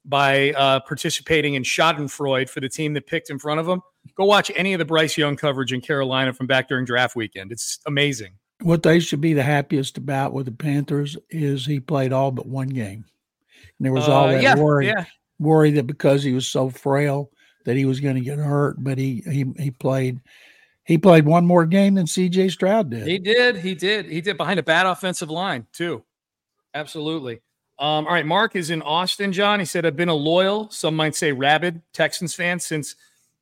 by 0.04 0.52
uh, 0.52 0.78
participating 0.80 1.54
in 1.54 1.64
Schadenfreude 1.64 2.48
for 2.48 2.60
the 2.60 2.68
team 2.68 2.92
that 2.94 3.08
picked 3.08 3.30
in 3.30 3.38
front 3.40 3.58
of 3.58 3.66
them– 3.66 3.80
Go 4.16 4.24
watch 4.24 4.50
any 4.54 4.72
of 4.72 4.78
the 4.78 4.84
Bryce 4.84 5.16
Young 5.16 5.36
coverage 5.36 5.72
in 5.72 5.80
Carolina 5.80 6.32
from 6.32 6.46
back 6.46 6.68
during 6.68 6.84
draft 6.84 7.16
weekend. 7.16 7.52
It's 7.52 7.78
amazing. 7.86 8.32
What 8.62 8.82
they 8.82 9.00
should 9.00 9.20
be 9.20 9.34
the 9.34 9.42
happiest 9.42 9.98
about 9.98 10.32
with 10.32 10.46
the 10.46 10.52
Panthers 10.52 11.16
is 11.30 11.66
he 11.66 11.80
played 11.80 12.12
all 12.12 12.30
but 12.30 12.46
one 12.46 12.68
game. 12.68 13.04
And 13.78 13.84
there 13.84 13.92
was 13.92 14.08
all 14.08 14.28
uh, 14.28 14.32
that 14.32 14.42
yeah, 14.42 14.56
worry, 14.56 14.86
yeah. 14.86 15.04
worry 15.38 15.70
that 15.72 15.86
because 15.86 16.22
he 16.22 16.32
was 16.32 16.46
so 16.46 16.70
frail 16.70 17.30
that 17.64 17.76
he 17.76 17.84
was 17.84 18.00
going 18.00 18.14
to 18.14 18.22
get 18.22 18.38
hurt, 18.38 18.76
but 18.82 18.96
he 18.96 19.22
he 19.26 19.44
he 19.58 19.70
played 19.70 20.20
he 20.86 20.96
played 20.96 21.26
one 21.26 21.44
more 21.44 21.66
game 21.66 21.94
than 21.94 22.06
CJ 22.06 22.52
Stroud 22.52 22.90
did. 22.90 23.08
He 23.08 23.18
did. 23.18 23.56
He 23.56 23.74
did. 23.74 24.06
He 24.06 24.20
did 24.20 24.36
behind 24.36 24.60
a 24.60 24.62
bad 24.62 24.86
offensive 24.86 25.28
line, 25.28 25.66
too. 25.72 26.04
Absolutely. 26.74 27.40
Um, 27.78 28.06
all 28.06 28.12
right. 28.12 28.24
Mark 28.24 28.54
is 28.54 28.70
in 28.70 28.82
Austin, 28.82 29.32
John. 29.32 29.58
He 29.58 29.66
said, 29.66 29.84
I've 29.84 29.96
been 29.96 30.08
a 30.08 30.14
loyal, 30.14 30.70
some 30.70 30.94
might 30.94 31.16
say 31.16 31.32
rabid 31.32 31.82
Texans 31.92 32.34
fan 32.34 32.60
since 32.60 32.94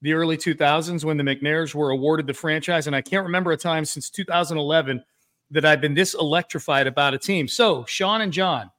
the 0.04 0.12
early 0.12 0.36
2000s 0.36 1.02
when 1.02 1.16
the 1.16 1.24
McNairs 1.24 1.74
were 1.74 1.88
awarded 1.88 2.26
the 2.26 2.34
franchise. 2.34 2.86
And 2.86 2.94
I 2.94 3.00
can't 3.00 3.24
remember 3.24 3.52
a 3.52 3.56
time 3.56 3.86
since 3.86 4.10
2011 4.10 5.02
that 5.50 5.64
I've 5.64 5.80
been 5.80 5.94
this 5.94 6.12
electrified 6.12 6.86
about 6.86 7.14
a 7.14 7.18
team. 7.18 7.48
So, 7.48 7.86
Sean 7.86 8.20
and 8.20 8.30
John, 8.30 8.70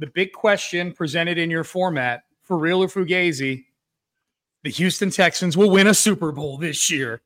the 0.00 0.08
big 0.08 0.32
question 0.32 0.92
presented 0.92 1.38
in 1.38 1.50
your 1.50 1.62
format 1.62 2.24
for 2.42 2.58
real 2.58 2.82
or 2.82 2.88
Fugazi, 2.88 3.66
the 4.64 4.70
Houston 4.70 5.10
Texans 5.10 5.56
will 5.56 5.70
win 5.70 5.86
a 5.86 5.94
Super 5.94 6.32
Bowl 6.32 6.58
this 6.58 6.90
year. 6.90 7.22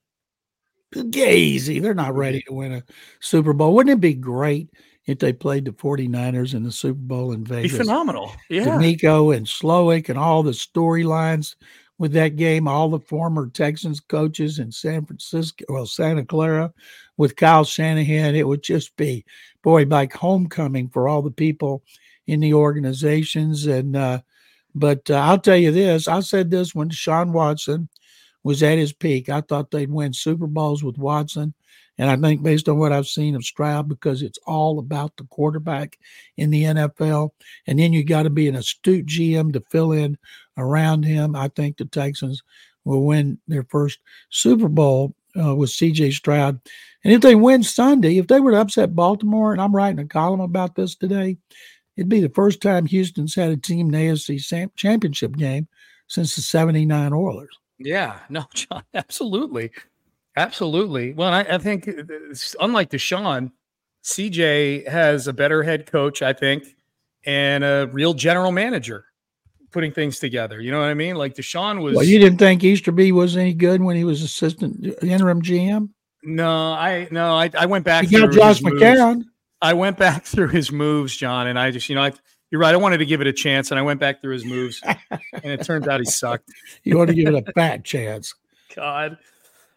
Fugazi, 0.95 1.80
they're 1.80 1.95
not 1.95 2.14
ready 2.14 2.42
to 2.42 2.52
win 2.52 2.73
a 2.75 2.83
Super 3.21 3.54
Bowl. 3.54 3.75
Wouldn't 3.75 3.95
it 3.95 4.02
be 4.02 4.12
great 4.12 4.68
if 5.06 5.18
they 5.18 5.33
played 5.33 5.64
the 5.64 5.73
49ers 5.73 6.52
in 6.52 6.62
the 6.62 6.73
Super 6.73 7.00
Bowl 7.00 7.33
in 7.33 7.42
Vegas? 7.42 7.73
Be 7.73 7.78
phenomenal. 7.78 8.33
Yeah. 8.50 8.66
DeMeco 8.66 9.35
and 9.35 9.47
Slowik 9.47 10.11
and 10.11 10.18
all 10.18 10.42
the 10.42 10.50
storylines 10.50 11.54
with 11.99 12.12
that 12.12 12.37
game. 12.37 12.69
All 12.69 12.88
the 12.88 13.00
former 13.00 13.49
Texans 13.49 14.00
coaches 14.00 14.59
in 14.59 14.71
San 14.71 15.07
Francisco, 15.07 15.65
well, 15.69 15.87
Santa 15.87 16.25
Clara, 16.25 16.73
with 17.17 17.37
Kyle 17.37 17.65
Shanahan, 17.65 18.35
it 18.35 18.47
would 18.47 18.62
just 18.62 18.97
be, 18.97 19.25
boy, 19.62 19.85
like 19.85 20.12
homecoming 20.12 20.88
for 20.88 21.09
all 21.09 21.23
the 21.23 21.31
people 21.31 21.83
in 22.26 22.41
the 22.41 22.55
organizations. 22.55 23.67
And, 23.67 23.97
uh, 23.97 24.21
but 24.75 25.11
uh, 25.11 25.15
I'll 25.15 25.38
tell 25.38 25.57
you 25.57 25.73
this 25.73 26.07
I 26.09 26.21
said 26.21 26.50
this 26.50 26.75
when 26.75 26.91
Deshaun 26.91 27.33
Watson 27.33 27.88
was 28.43 28.62
at 28.62 28.79
his 28.79 28.93
peak. 28.93 29.29
I 29.29 29.41
thought 29.41 29.71
they'd 29.71 29.91
win 29.91 30.12
Super 30.12 30.47
Bowls 30.47 30.85
with 30.85 30.99
Watson. 30.99 31.55
And 31.99 32.11
I 32.11 32.17
think 32.17 32.43
based 32.43 32.69
on 32.69 32.79
what 32.79 32.93
I've 32.93 33.07
seen 33.07 33.35
of 33.35 33.45
Stroud, 33.45 33.88
because 33.88 34.23
it's 34.23 34.38
all 34.47 34.79
about 34.79 35.17
the 35.17 35.25
quarterback 35.25 35.99
in 36.37 36.50
the 36.50 36.65
NFL. 36.65 37.31
And 37.67 37.79
then 37.79 37.93
you 37.93 38.05
got 38.05 38.25
to 38.25 38.31
be 38.31 38.49
an 38.49 38.57
astute 38.57 39.07
GM 39.07 39.53
to 39.53 39.61
fill 39.71 39.93
in 39.93 40.19
around 40.59 41.05
him. 41.05 41.35
I 41.35 41.49
think 41.49 41.76
the 41.76 41.87
Texans 41.87 42.43
will 42.85 43.05
win 43.05 43.38
their 43.49 43.65
first 43.65 43.99
Super 44.31 44.69
Bowl 44.69 45.15
uh, 45.41 45.55
with 45.55 45.71
CJ 45.71 46.12
Stroud. 46.12 46.61
And 47.05 47.12
if 47.12 47.21
they 47.21 47.35
win 47.35 47.62
Sunday, 47.62 48.19
if 48.19 48.26
they 48.26 48.41
were 48.41 48.53
to 48.53 48.61
upset 48.61 48.95
Baltimore, 48.95 49.53
and 49.53 49.61
I'm 49.61 49.75
writing 49.75 49.99
a 49.99 50.07
column 50.07 50.41
about 50.41 50.75
this 50.75 50.95
today, 50.95 51.37
it'd 51.97 52.09
be 52.09 52.21
the 52.21 52.29
first 52.31 52.61
time 52.61 52.87
Houston's 52.87 53.35
had 53.35 53.50
a 53.50 53.57
team 53.57 53.87
in 53.87 53.93
the 53.93 53.99
AFC 53.99 54.73
championship 54.76 55.37
game 55.37 55.69
since 56.09 56.37
the 56.37 56.43
79 56.43 57.12
Oilers. 57.12 57.59
Yeah, 57.79 58.19
no, 58.29 58.45
John, 58.55 58.83
absolutely. 58.95 59.71
Absolutely. 60.37 61.12
Well, 61.12 61.33
I, 61.33 61.40
I 61.40 61.59
think 61.59 61.88
uh, 61.88 62.02
unlike 62.61 62.90
Deshaun, 62.90 63.52
CJ 64.05 64.87
has 64.88 65.26
a 65.26 65.33
better 65.33 65.62
head 65.62 65.87
coach, 65.87 66.23
I 66.23 66.33
think, 66.33 66.76
and 67.25 67.64
a 67.64 67.88
real 67.93 68.14
general 68.14 68.52
manager 68.52 69.07
putting 69.73 69.93
things 69.93 70.19
together. 70.19 70.61
You 70.61 70.71
know 70.71 70.81
what 70.81 70.88
I 70.88 70.95
mean? 70.95 71.16
Like 71.16 71.35
Deshaun 71.35 71.83
was. 71.83 71.97
Well, 71.97 72.05
you 72.05 72.19
didn't 72.19 72.38
think 72.38 72.62
Easterby 72.62 73.12
was 73.12 73.37
any 73.37 73.55
good 73.55 73.83
when 73.83 73.97
he 73.97 74.05
was 74.05 74.23
assistant 74.23 74.87
interim 75.02 75.43
GM? 75.43 75.90
No, 76.23 76.73
I 76.73 77.09
no, 77.11 77.35
I, 77.35 77.50
I 77.57 77.66
went 77.66 77.85
back. 77.85 78.11
You 78.11 78.21
got 78.21 78.33
Josh 78.33 78.61
McCown. 78.61 79.25
I 79.62 79.75
went 79.75 79.97
back 79.97 80.25
through 80.25 80.49
his 80.49 80.71
moves, 80.71 81.16
John, 81.16 81.47
and 81.47 81.59
I 81.59 81.71
just, 81.71 81.88
you 81.88 81.95
know, 81.95 82.02
I, 82.02 82.12
you're 82.50 82.61
right. 82.61 82.75
I 82.75 82.78
wanted 82.78 82.99
to 82.99 83.07
give 83.07 83.21
it 83.21 83.26
a 83.26 83.33
chance, 83.33 83.71
and 83.71 83.78
I 83.78 83.83
went 83.83 84.00
back 84.00 84.21
through 84.21 84.35
his 84.35 84.45
moves, 84.45 84.81
and 84.85 85.45
it 85.45 85.62
turns 85.62 85.88
out 85.88 86.00
he 86.00 86.07
sucked. 86.07 86.50
you 86.85 86.97
want 86.97 87.09
to 87.09 87.14
give 87.14 87.35
it 87.35 87.45
a 87.47 87.52
fat 87.52 87.85
chance. 87.85 88.35
God. 88.75 89.19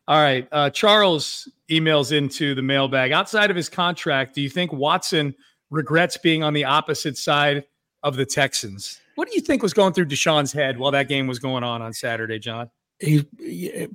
All 0.09 0.19
right. 0.19 0.47
Uh, 0.51 0.71
Charles 0.71 1.47
emails 1.69 2.11
into 2.11 2.55
the 2.55 2.63
mailbag. 2.63 3.11
Outside 3.11 3.51
of 3.51 3.55
his 3.55 3.69
contract, 3.69 4.33
do 4.33 4.41
you 4.41 4.49
think 4.49 4.73
Watson 4.73 5.35
regrets 5.69 6.17
being 6.17 6.41
on 6.41 6.51
the 6.51 6.65
opposite 6.65 7.15
side 7.15 7.63
of 8.01 8.15
the 8.15 8.25
Texans? 8.25 8.99
What 9.13 9.29
do 9.29 9.35
you 9.35 9.41
think 9.41 9.61
was 9.61 9.71
going 9.71 9.93
through 9.93 10.07
Deshaun's 10.07 10.51
head 10.51 10.79
while 10.79 10.89
that 10.91 11.09
game 11.09 11.27
was 11.27 11.37
going 11.37 11.63
on 11.63 11.83
on 11.83 11.93
Saturday, 11.93 12.39
John? 12.39 12.71
He, 12.99 13.23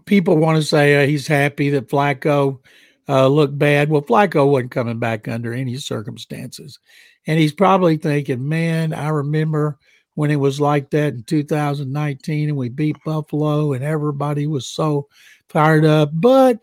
people 0.04 0.36
want 0.36 0.56
to 0.56 0.62
say 0.62 1.02
uh, 1.02 1.06
he's 1.08 1.26
happy 1.26 1.68
that 1.70 1.88
Flacco 1.88 2.60
uh, 3.08 3.26
looked 3.26 3.58
bad. 3.58 3.90
Well, 3.90 4.02
Flacco 4.02 4.48
wasn't 4.48 4.70
coming 4.70 5.00
back 5.00 5.26
under 5.26 5.52
any 5.52 5.76
circumstances. 5.78 6.78
And 7.26 7.40
he's 7.40 7.52
probably 7.52 7.96
thinking, 7.96 8.48
man, 8.48 8.92
I 8.94 9.08
remember 9.08 9.78
when 10.14 10.30
it 10.30 10.36
was 10.36 10.60
like 10.60 10.90
that 10.90 11.14
in 11.14 11.22
2019 11.24 12.48
and 12.48 12.56
we 12.56 12.68
beat 12.68 12.96
Buffalo 13.04 13.72
and 13.72 13.84
everybody 13.84 14.46
was 14.46 14.66
so 14.66 15.08
fired 15.48 15.84
up, 15.84 16.10
but 16.12 16.62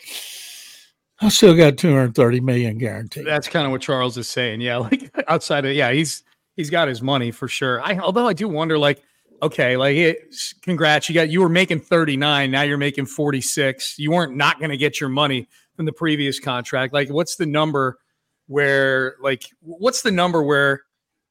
I 1.22 1.29
still 1.29 1.55
got 1.55 1.77
230 1.77 2.39
million 2.39 2.77
guaranteed. 2.77 3.25
That's 3.25 3.48
kind 3.48 3.65
of 3.65 3.72
what 3.72 3.81
Charles 3.81 4.17
is 4.17 4.27
saying. 4.27 4.62
Yeah, 4.62 4.77
like 4.77 5.12
outside 5.27 5.65
of 5.65 5.74
yeah, 5.74 5.91
he's 5.91 6.24
he's 6.55 6.70
got 6.70 6.88
his 6.88 7.01
money 7.01 7.31
for 7.31 7.48
sure. 7.48 7.81
I 7.81 7.98
although 7.98 8.27
I 8.27 8.34
do 8.34 8.48
wonder 8.48 8.77
like 8.77 9.03
okay, 9.43 9.75
like 9.75 9.96
it, 9.96 10.36
congrats, 10.62 11.10
you 11.10 11.15
got 11.15 11.29
you 11.29 11.41
were 11.41 11.50
making 11.50 11.79
39, 11.79 12.51
now 12.51 12.62
you're 12.62 12.77
making 12.77 13.05
46. 13.05 13.98
You 13.98 14.12
weren't 14.12 14.36
not 14.36 14.60
going 14.60 14.72
to 14.72 14.77
get 14.77 15.00
your 15.00 15.10
money 15.10 15.48
from 15.75 15.86
the 15.86 15.93
previous 15.93 16.39
contract. 16.39 16.93
Like 16.93 17.10
what's 17.10 17.36
the 17.36 17.46
number 17.46 17.98
where 18.48 19.15
like 19.22 19.46
what's 19.62 20.01
the 20.01 20.12
number 20.12 20.41
where 20.43 20.81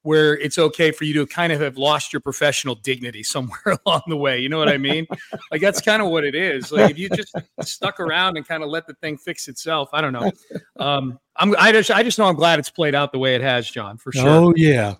where 0.02 0.37
it's 0.38 0.59
okay 0.59 0.90
for 0.90 1.04
you 1.04 1.12
to 1.14 1.26
kind 1.26 1.52
of 1.52 1.61
have 1.61 1.76
lost 1.76 2.12
your 2.12 2.21
professional 2.21 2.75
dignity 2.75 3.23
somewhere 3.23 3.61
along 3.87 4.02
the 4.09 4.16
way. 4.16 4.38
You 4.38 4.49
know 4.49 4.59
what 4.59 4.69
I 4.69 4.78
mean? 4.78 5.07
like 5.50 5.61
that's 5.61 5.80
kind 5.80 6.00
of 6.00 6.09
what 6.09 6.25
it 6.25 6.35
is. 6.35 6.73
Like 6.73 6.90
if 6.90 6.99
you 6.99 7.09
just 7.11 7.35
stuck 7.62 8.00
around 8.00 8.37
and 8.37 8.47
kind 8.47 8.62
of 8.62 8.71
let 8.71 8.87
the 8.87 8.95
thing 8.95 9.19
fix 9.19 9.49
itself, 9.49 9.90
I 9.92 10.00
don't 10.00 10.12
know. 10.12 10.33
Um, 10.78 11.19
I'm 11.37 11.54
I 11.59 11.73
just 11.73 11.90
I 11.90 12.02
just 12.02 12.19
know 12.19 12.26
I'm 12.26 12.37
glad 12.37 12.59
it's 12.59 12.71
played 12.71 12.95
out 12.95 13.12
the 13.12 13.19
way 13.19 13.35
it 13.35 13.42
has, 13.42 13.71
John, 13.71 13.99
for 13.99 14.12
sure. 14.12 14.28
Oh 14.28 14.52
yeah. 14.57 14.95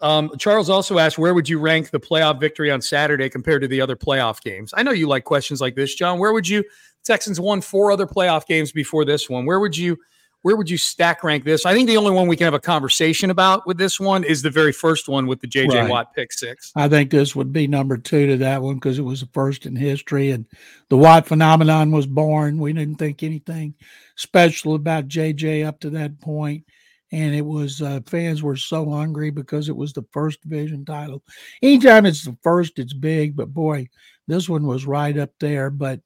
Um, 0.00 0.30
Charles 0.38 0.68
also 0.68 0.98
asked, 0.98 1.18
where 1.18 1.34
would 1.34 1.48
you 1.48 1.58
rank 1.58 1.90
the 1.90 2.00
playoff 2.00 2.38
victory 2.38 2.70
on 2.70 2.82
Saturday 2.82 3.30
compared 3.30 3.62
to 3.62 3.68
the 3.68 3.80
other 3.80 3.96
playoff 3.96 4.42
games? 4.42 4.74
I 4.76 4.82
know 4.82 4.90
you 4.90 5.08
like 5.08 5.24
questions 5.24 5.60
like 5.60 5.76
this, 5.76 5.94
John. 5.94 6.18
Where 6.18 6.32
would 6.32 6.46
you 6.46 6.62
Texans 7.04 7.40
won 7.40 7.60
four 7.60 7.90
other 7.90 8.06
playoff 8.06 8.46
games 8.46 8.70
before 8.70 9.04
this 9.04 9.30
one? 9.30 9.46
Where 9.46 9.60
would 9.60 9.76
you 9.76 9.96
where 10.44 10.56
would 10.56 10.68
you 10.68 10.76
stack 10.76 11.24
rank 11.24 11.42
this? 11.42 11.64
I 11.64 11.72
think 11.72 11.88
the 11.88 11.96
only 11.96 12.10
one 12.10 12.28
we 12.28 12.36
can 12.36 12.44
have 12.44 12.52
a 12.52 12.60
conversation 12.60 13.30
about 13.30 13.66
with 13.66 13.78
this 13.78 13.98
one 13.98 14.24
is 14.24 14.42
the 14.42 14.50
very 14.50 14.72
first 14.72 15.08
one 15.08 15.26
with 15.26 15.40
the 15.40 15.46
JJ 15.46 15.68
right. 15.72 15.90
Watt 15.90 16.14
pick 16.14 16.34
six. 16.34 16.70
I 16.76 16.86
think 16.86 17.10
this 17.10 17.34
would 17.34 17.50
be 17.50 17.66
number 17.66 17.96
two 17.96 18.26
to 18.26 18.36
that 18.36 18.60
one 18.60 18.74
because 18.74 18.98
it 18.98 19.04
was 19.06 19.20
the 19.20 19.28
first 19.32 19.64
in 19.64 19.74
history 19.74 20.32
and 20.32 20.44
the 20.90 20.98
Watt 20.98 21.26
phenomenon 21.26 21.92
was 21.92 22.06
born. 22.06 22.58
We 22.58 22.74
didn't 22.74 22.96
think 22.96 23.22
anything 23.22 23.72
special 24.16 24.74
about 24.74 25.08
JJ 25.08 25.64
up 25.64 25.80
to 25.80 25.88
that 25.90 26.20
point. 26.20 26.64
And 27.10 27.34
it 27.34 27.46
was 27.46 27.80
uh, 27.80 28.00
fans 28.04 28.42
were 28.42 28.56
so 28.56 28.90
hungry 28.90 29.30
because 29.30 29.70
it 29.70 29.76
was 29.76 29.94
the 29.94 30.04
first 30.12 30.42
division 30.42 30.84
title. 30.84 31.22
Anytime 31.62 32.04
it's 32.04 32.26
the 32.26 32.36
first, 32.42 32.78
it's 32.78 32.92
big, 32.92 33.34
but 33.34 33.54
boy, 33.54 33.88
this 34.28 34.46
one 34.46 34.66
was 34.66 34.84
right 34.84 35.16
up 35.16 35.30
there. 35.40 35.70
But 35.70 36.00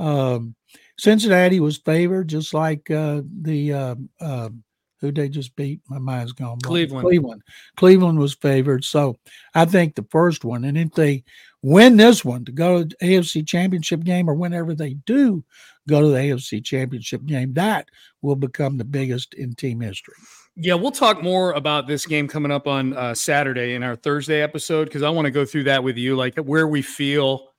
um, 0.00 0.56
Cincinnati 0.98 1.60
was 1.60 1.78
favored, 1.78 2.28
just 2.28 2.54
like 2.54 2.90
uh, 2.90 3.22
the 3.42 3.72
uh, 3.72 3.94
uh, 4.20 4.48
who 5.00 5.12
they 5.12 5.28
just 5.28 5.54
beat. 5.56 5.80
My 5.88 5.98
mind's 5.98 6.32
gone. 6.32 6.58
Cleveland. 6.60 7.06
Cleveland. 7.06 7.42
Cleveland 7.76 8.18
was 8.18 8.34
favored. 8.34 8.84
So 8.84 9.16
I 9.54 9.64
think 9.66 9.94
the 9.94 10.06
first 10.10 10.44
one, 10.44 10.64
and 10.64 10.78
if 10.78 10.92
they 10.92 11.24
win 11.62 11.96
this 11.96 12.24
one 12.24 12.44
to 12.44 12.52
go 12.52 12.84
to 12.84 12.84
the 12.84 13.06
AFC 13.06 13.46
Championship 13.46 14.04
game, 14.04 14.28
or 14.28 14.34
whenever 14.34 14.74
they 14.74 14.94
do 14.94 15.44
go 15.88 16.00
to 16.00 16.08
the 16.08 16.18
AFC 16.18 16.64
Championship 16.64 17.24
game, 17.26 17.52
that 17.54 17.88
will 18.22 18.36
become 18.36 18.78
the 18.78 18.84
biggest 18.84 19.34
in 19.34 19.54
team 19.54 19.80
history. 19.80 20.14
Yeah, 20.56 20.74
we'll 20.74 20.92
talk 20.92 21.22
more 21.22 21.52
about 21.52 21.86
this 21.88 22.06
game 22.06 22.28
coming 22.28 22.52
up 22.52 22.68
on 22.68 22.96
uh, 22.96 23.14
Saturday 23.14 23.74
in 23.74 23.82
our 23.82 23.96
Thursday 23.96 24.40
episode 24.40 24.84
because 24.84 25.02
I 25.02 25.10
want 25.10 25.26
to 25.26 25.32
go 25.32 25.44
through 25.44 25.64
that 25.64 25.82
with 25.82 25.96
you, 25.96 26.14
like 26.14 26.36
where 26.36 26.68
we 26.68 26.80
feel 26.80 27.53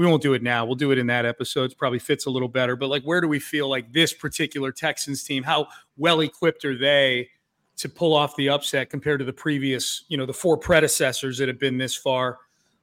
we 0.00 0.06
won't 0.06 0.22
do 0.22 0.32
it 0.32 0.42
now. 0.42 0.64
We'll 0.64 0.76
do 0.76 0.92
it 0.92 0.98
in 0.98 1.08
that 1.08 1.26
episode. 1.26 1.72
It 1.72 1.76
probably 1.76 1.98
fits 1.98 2.24
a 2.24 2.30
little 2.30 2.48
better. 2.48 2.74
But 2.74 2.88
like, 2.88 3.02
where 3.02 3.20
do 3.20 3.28
we 3.28 3.38
feel 3.38 3.68
like 3.68 3.92
this 3.92 4.14
particular 4.14 4.72
Texans 4.72 5.22
team? 5.22 5.42
How 5.42 5.66
well 5.98 6.20
equipped 6.20 6.64
are 6.64 6.74
they 6.74 7.28
to 7.76 7.88
pull 7.90 8.14
off 8.14 8.34
the 8.34 8.48
upset 8.48 8.88
compared 8.88 9.18
to 9.18 9.26
the 9.26 9.32
previous, 9.34 10.06
you 10.08 10.16
know, 10.16 10.24
the 10.24 10.32
four 10.32 10.56
predecessors 10.56 11.36
that 11.36 11.48
have 11.48 11.58
been 11.58 11.76
this 11.76 11.94
far? 11.94 12.38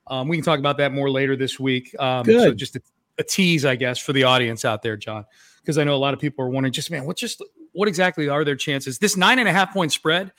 Um, 0.06 0.28
we 0.28 0.38
can 0.38 0.46
talk 0.46 0.60
about 0.60 0.78
that 0.78 0.94
more 0.94 1.10
later 1.10 1.36
this 1.36 1.60
week. 1.60 1.96
Um, 1.98 2.24
Good. 2.24 2.40
So 2.40 2.54
just 2.54 2.76
a, 2.76 2.82
a 3.18 3.24
tease, 3.24 3.66
I 3.66 3.76
guess, 3.76 3.98
for 3.98 4.14
the 4.14 4.26
audience 4.26 4.64
out 4.64 4.84
there, 4.84 4.96
John, 4.96 5.26
because 5.62 5.80
I 5.80 5.84
know 5.84 5.96
a 5.96 5.98
lot 5.98 6.14
of 6.14 6.20
people 6.20 6.46
are 6.46 6.50
wondering, 6.50 6.72
just 6.72 6.92
man, 6.92 7.06
what 7.06 7.18
just 7.18 7.44
what 7.72 7.88
exactly 7.88 8.30
are 8.30 8.46
their 8.46 8.56
chances? 8.56 9.00
This 9.00 9.18
nine 9.18 9.40
and 9.40 9.50
a 9.50 9.52
half 9.52 9.74
point 9.74 9.92
spread 9.92 10.32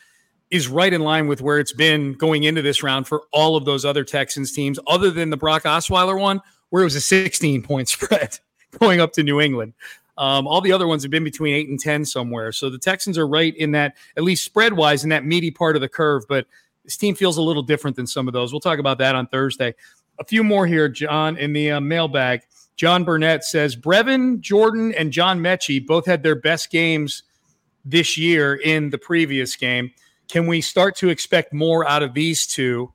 is 0.53 0.69
right 0.69 0.93
in 0.93 1.01
line 1.01 1.27
with 1.27 1.41
where 1.41 1.59
it's 1.59 1.73
been 1.73 2.13
going 2.13 2.45
into 2.45 2.63
this 2.63 2.85
round 2.85 3.09
for 3.09 3.25
all 3.33 3.57
of 3.57 3.65
those 3.65 3.85
other 3.85 4.05
Texans 4.05 4.53
teams, 4.53 4.79
other 4.87 5.11
than 5.11 5.31
the 5.31 5.37
Brock 5.37 5.65
Osweiler 5.65 6.19
one, 6.19 6.41
where 6.71 6.83
it 6.83 6.87
was 6.87 6.95
a 6.95 7.01
16 7.01 7.63
point 7.63 7.89
spread 7.89 8.39
going 8.79 9.01
up 9.01 9.13
to 9.13 9.23
New 9.23 9.41
England. 9.41 9.75
Um, 10.19 10.49
all 10.49 10.61
the 10.61 10.73
other 10.73 10.89
ones 10.89 11.05
have 11.05 11.13
been 11.13 11.23
between 11.25 11.55
eight 11.55 11.69
and 11.69 11.79
10 11.79 12.05
somewhere. 12.05 12.51
So 12.51 12.69
the 12.69 12.79
Texans 12.79 13.17
are 13.17 13.29
right 13.29 13.57
in 13.57 13.71
that, 13.73 13.95
at 14.17 14.25
least 14.25 14.45
spread 14.45 14.73
wise, 14.73 15.05
in 15.05 15.11
that 15.11 15.25
meaty 15.25 15.53
part 15.53 15.77
of 15.77 15.81
the 15.81 15.89
curve. 15.89 16.25
But 16.29 16.47
this 16.85 16.97
team 16.97 17.15
feels 17.15 17.37
a 17.37 17.43
little 17.43 17.63
different 17.63 17.97
than 17.97 18.07
some 18.07 18.27
of 18.27 18.35
those. 18.35 18.53
We'll 18.53 18.61
talk 18.61 18.81
about 18.81 18.99
that 18.99 19.15
on 19.15 19.29
Thursday. 19.29 19.75
A 20.19 20.25
few 20.25 20.43
more 20.43 20.67
here, 20.67 20.89
John, 20.89 21.37
in 21.37 21.53
the 21.53 21.71
uh, 21.71 21.81
mailbag. 21.81 22.43
John 22.75 23.05
Burnett 23.05 23.45
says 23.45 23.77
Brevin, 23.77 24.41
Jordan, 24.41 24.93
and 24.95 25.13
John 25.13 25.39
Metchie 25.39 25.85
both 25.85 26.07
had 26.07 26.25
their 26.25 26.35
best 26.35 26.71
games 26.71 27.23
this 27.85 28.19
year 28.19 28.55
in 28.55 28.91
the 28.91 28.99
previous 28.99 29.55
game. 29.55 29.93
Can 30.29 30.47
we 30.47 30.61
start 30.61 30.97
to 30.97 31.09
expect 31.09 31.53
more 31.53 31.89
out 31.89 32.03
of 32.03 32.15
these 32.15 32.47
two 32.47 32.93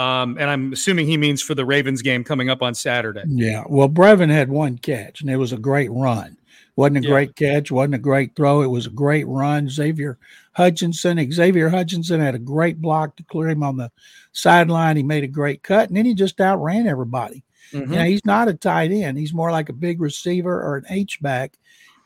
um, 0.00 0.38
and 0.38 0.48
I'm 0.48 0.72
assuming 0.72 1.06
he 1.06 1.18
means 1.18 1.42
for 1.42 1.54
the 1.54 1.66
Ravens 1.66 2.00
game 2.00 2.24
coming 2.24 2.48
up 2.48 2.62
on 2.62 2.74
Saturday. 2.74 3.22
Yeah. 3.26 3.64
Well, 3.68 3.88
Brevin 3.88 4.30
had 4.30 4.48
one 4.48 4.78
catch, 4.78 5.20
and 5.20 5.28
it 5.28 5.36
was 5.36 5.52
a 5.52 5.58
great 5.58 5.90
run. 5.90 6.38
Wasn't 6.76 6.98
a 6.98 7.02
yeah. 7.02 7.10
great 7.10 7.36
catch, 7.36 7.70
wasn't 7.70 7.96
a 7.96 7.98
great 7.98 8.34
throw. 8.34 8.62
It 8.62 8.68
was 8.68 8.86
a 8.86 8.90
great 8.90 9.26
run. 9.26 9.68
Xavier 9.68 10.18
Hutchinson, 10.52 11.30
Xavier 11.30 11.68
Hutchinson 11.68 12.20
had 12.20 12.34
a 12.34 12.38
great 12.38 12.80
block 12.80 13.16
to 13.16 13.22
clear 13.24 13.50
him 13.50 13.62
on 13.62 13.76
the 13.76 13.90
sideline. 14.32 14.96
He 14.96 15.02
made 15.02 15.24
a 15.24 15.28
great 15.28 15.62
cut, 15.62 15.88
and 15.88 15.96
then 15.96 16.06
he 16.06 16.14
just 16.14 16.40
outran 16.40 16.86
everybody. 16.86 17.44
Mm-hmm. 17.72 17.92
You 17.92 17.98
know, 17.98 18.04
he's 18.04 18.24
not 18.24 18.48
a 18.48 18.54
tight 18.54 18.92
end. 18.92 19.18
He's 19.18 19.34
more 19.34 19.52
like 19.52 19.68
a 19.68 19.74
big 19.74 20.00
receiver 20.00 20.62
or 20.62 20.76
an 20.76 20.86
H 20.88 21.20
back, 21.20 21.58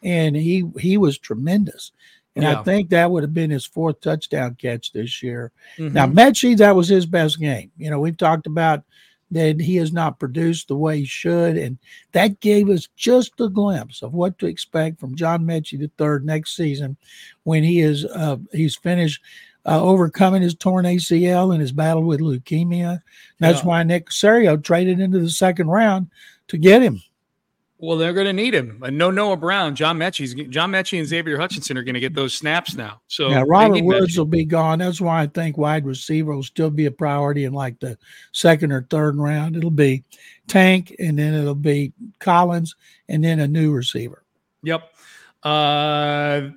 and 0.03 0.35
he 0.35 0.65
he 0.81 0.99
was 0.99 1.19
tremendous. 1.19 1.93
And 2.37 2.43
yeah. 2.43 2.59
I 2.59 2.63
think 2.65 2.91
that 2.91 3.11
would 3.11 3.23
have 3.23 3.35
been 3.35 3.51
his 3.51 3.65
fourth 3.65 4.01
touchdown 4.01 4.57
catch 4.61 4.93
this 4.93 5.23
year. 5.23 5.53
Mm-hmm. 5.79 5.95
Now, 5.95 6.07
Metchie, 6.07 6.57
that 6.59 6.75
was 6.75 6.89
his 6.89 7.07
best 7.07 7.39
game. 7.39 7.71
You 7.77 7.91
know, 7.91 8.01
we've 8.01 8.17
talked 8.17 8.47
about 8.47 8.83
that 9.31 9.61
he 9.61 9.77
has 9.77 9.93
not 9.93 10.19
produced 10.19 10.69
the 10.69 10.77
way 10.77 11.01
he 11.01 11.05
should. 11.05 11.57
And 11.57 11.79
that 12.13 12.41
gave 12.41 12.69
us 12.69 12.89
just 12.97 13.41
a 13.41 13.49
glimpse 13.49 14.03
of 14.03 14.15
what 14.15 14.39
to 14.39 14.47
expect 14.47 15.01
from 15.01 15.17
John 15.17 15.45
Metchie 15.45 15.79
the 15.79 15.91
third 15.99 16.25
next 16.25 16.57
season 16.57 16.97
when 17.43 17.65
he 17.65 17.81
is 17.81 18.05
uh, 18.05 18.37
he's 18.53 18.77
finished 18.77 19.21
uh, 19.67 19.83
overcoming 19.83 20.43
his 20.43 20.55
torn 20.55 20.85
ACL 20.85 21.53
and 21.53 21.61
his 21.61 21.73
battle 21.73 22.05
with 22.05 22.21
leukemia. 22.21 23.03
That's 23.41 23.61
yeah. 23.61 23.67
why 23.67 23.83
Nick 23.83 24.09
Caserio 24.09 24.63
traded 24.63 25.01
into 25.01 25.19
the 25.19 25.31
second 25.31 25.69
round 25.69 26.11
to 26.49 26.59
get 26.59 26.83
him. 26.83 27.03
Well, 27.85 27.99
they're 27.99 28.15
going 28.15 28.27
to 28.27 28.33
need 28.33 28.55
him. 28.55 28.83
And 28.83 28.97
no 28.97 29.11
Noah 29.11 29.37
Brown, 29.37 29.75
John 29.75 29.99
Metchie's 29.99 30.35
John 30.49 30.73
Metchie 30.73 30.99
and 30.99 31.07
Xavier 31.07 31.39
Hutchinson 31.39 31.77
are 31.77 31.83
going 31.83 31.95
to 31.95 32.01
get 32.01 32.15
those 32.15 32.33
snaps 32.33 32.75
now. 32.75 33.03
So 33.09 33.29
yeah, 33.29 33.45
Robert 33.47 33.85
Woods 33.85 34.15
Metchie. 34.15 34.19
will 34.19 34.25
be 34.25 34.45
gone. 34.45 34.79
That's 34.79 35.01
why 35.01 35.23
I 35.23 35.27
think 35.27 35.59
wide 35.59 35.85
receiver 35.85 36.35
will 36.35 36.43
still 36.43 36.71
be 36.71 36.87
a 36.87 36.91
priority 36.91 37.45
in 37.45 37.53
like 37.53 37.79
the 37.81 37.99
second 38.33 38.73
or 38.73 38.87
third 38.89 39.17
round. 39.17 39.57
It'll 39.57 39.71
be 39.71 40.03
Tank, 40.47 40.95
and 40.99 41.19
then 41.19 41.35
it'll 41.35 41.55
be 41.55 41.93
Collins, 42.21 42.75
and 43.09 43.23
then 43.23 43.41
a 43.41 43.49
new 43.49 43.73
receiver. 43.73 44.25
Yep. 44.63 44.91
Uh, 45.43 46.49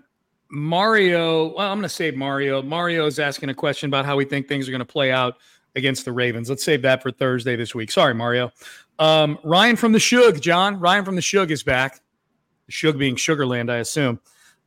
Mario, 0.49 1.53
well, 1.55 1.71
I'm 1.71 1.77
going 1.77 1.83
to 1.83 1.89
save 1.89 2.15
Mario. 2.15 2.61
Mario 2.61 3.05
is 3.05 3.19
asking 3.19 3.49
a 3.49 3.53
question 3.53 3.89
about 3.89 4.05
how 4.05 4.15
we 4.15 4.23
think 4.23 4.47
things 4.47 4.67
are 4.67 4.71
going 4.71 4.79
to 4.79 4.85
play 4.85 5.11
out 5.11 5.35
against 5.75 6.05
the 6.05 6.11
Ravens. 6.11 6.49
Let's 6.49 6.63
save 6.63 6.81
that 6.83 7.03
for 7.03 7.11
Thursday 7.11 7.55
this 7.55 7.75
week. 7.75 7.91
Sorry, 7.91 8.13
Mario. 8.13 8.51
Um, 8.99 9.37
Ryan 9.43 9.75
from 9.75 9.91
the 9.91 9.99
Shug, 9.99 10.41
John. 10.41 10.79
Ryan 10.79 11.05
from 11.05 11.15
the 11.15 11.21
Shug 11.21 11.51
is 11.51 11.63
back. 11.63 12.01
The 12.65 12.71
Shug 12.71 12.97
being 12.97 13.15
Sugarland, 13.15 13.69
I 13.69 13.77
assume. 13.77 14.19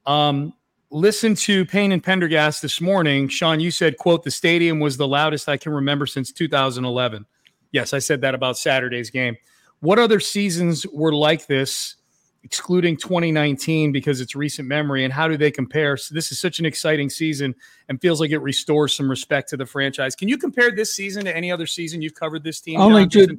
Um, 0.07 0.55
listen 0.91 1.35
to 1.37 1.65
Payne 1.65 1.93
and 1.93 2.03
Pendergast 2.03 2.63
this 2.63 2.81
morning. 2.81 3.29
Sean, 3.29 3.61
you 3.61 3.71
said, 3.71 3.97
quote, 3.97 4.23
the 4.23 4.31
stadium 4.31 4.81
was 4.81 4.97
the 4.97 5.07
loudest 5.09 5.49
I 5.49 5.57
can 5.57 5.73
remember 5.73 6.07
since 6.07 6.33
2011. 6.33 7.27
Yes, 7.73 7.93
I 7.93 7.99
said 7.99 8.21
that 8.23 8.35
about 8.35 8.59
Saturday's 8.59 9.11
game. 9.11 9.37
What 9.81 9.99
other 9.99 10.21
seasons 10.21 10.87
were 10.87 11.15
like 11.15 11.47
this 11.47 11.97
excluding 12.43 12.97
2019 12.97 13.93
because 13.93 14.21
it's 14.21 14.35
recent 14.35 14.67
memory 14.67 15.05
and 15.05 15.13
how 15.13 15.29
do 15.29 15.37
they 15.37 15.51
compare? 15.51 15.97
So 15.97 16.15
this 16.15 16.33
is 16.33 16.41
such 16.41 16.59
an 16.59 16.65
exciting 16.65 17.11
season 17.11 17.55
and 17.89 18.01
feels 18.01 18.21
like 18.21 18.31
it 18.31 18.39
restores 18.39 18.95
some 18.95 19.11
respect 19.11 19.51
to 19.51 19.57
the 19.57 19.67
franchise. 19.67 20.15
Can 20.17 20.29
you 20.29 20.39
compare 20.39 20.71
this 20.71 20.95
season 20.95 21.25
to 21.27 21.37
any 21.37 21.53
other 21.53 21.67
season 21.67 22.01
you've 22.01 22.15
covered 22.15 22.43
this 22.43 22.61
team 22.61 22.81
only, 22.81 23.07
two, 23.07 23.39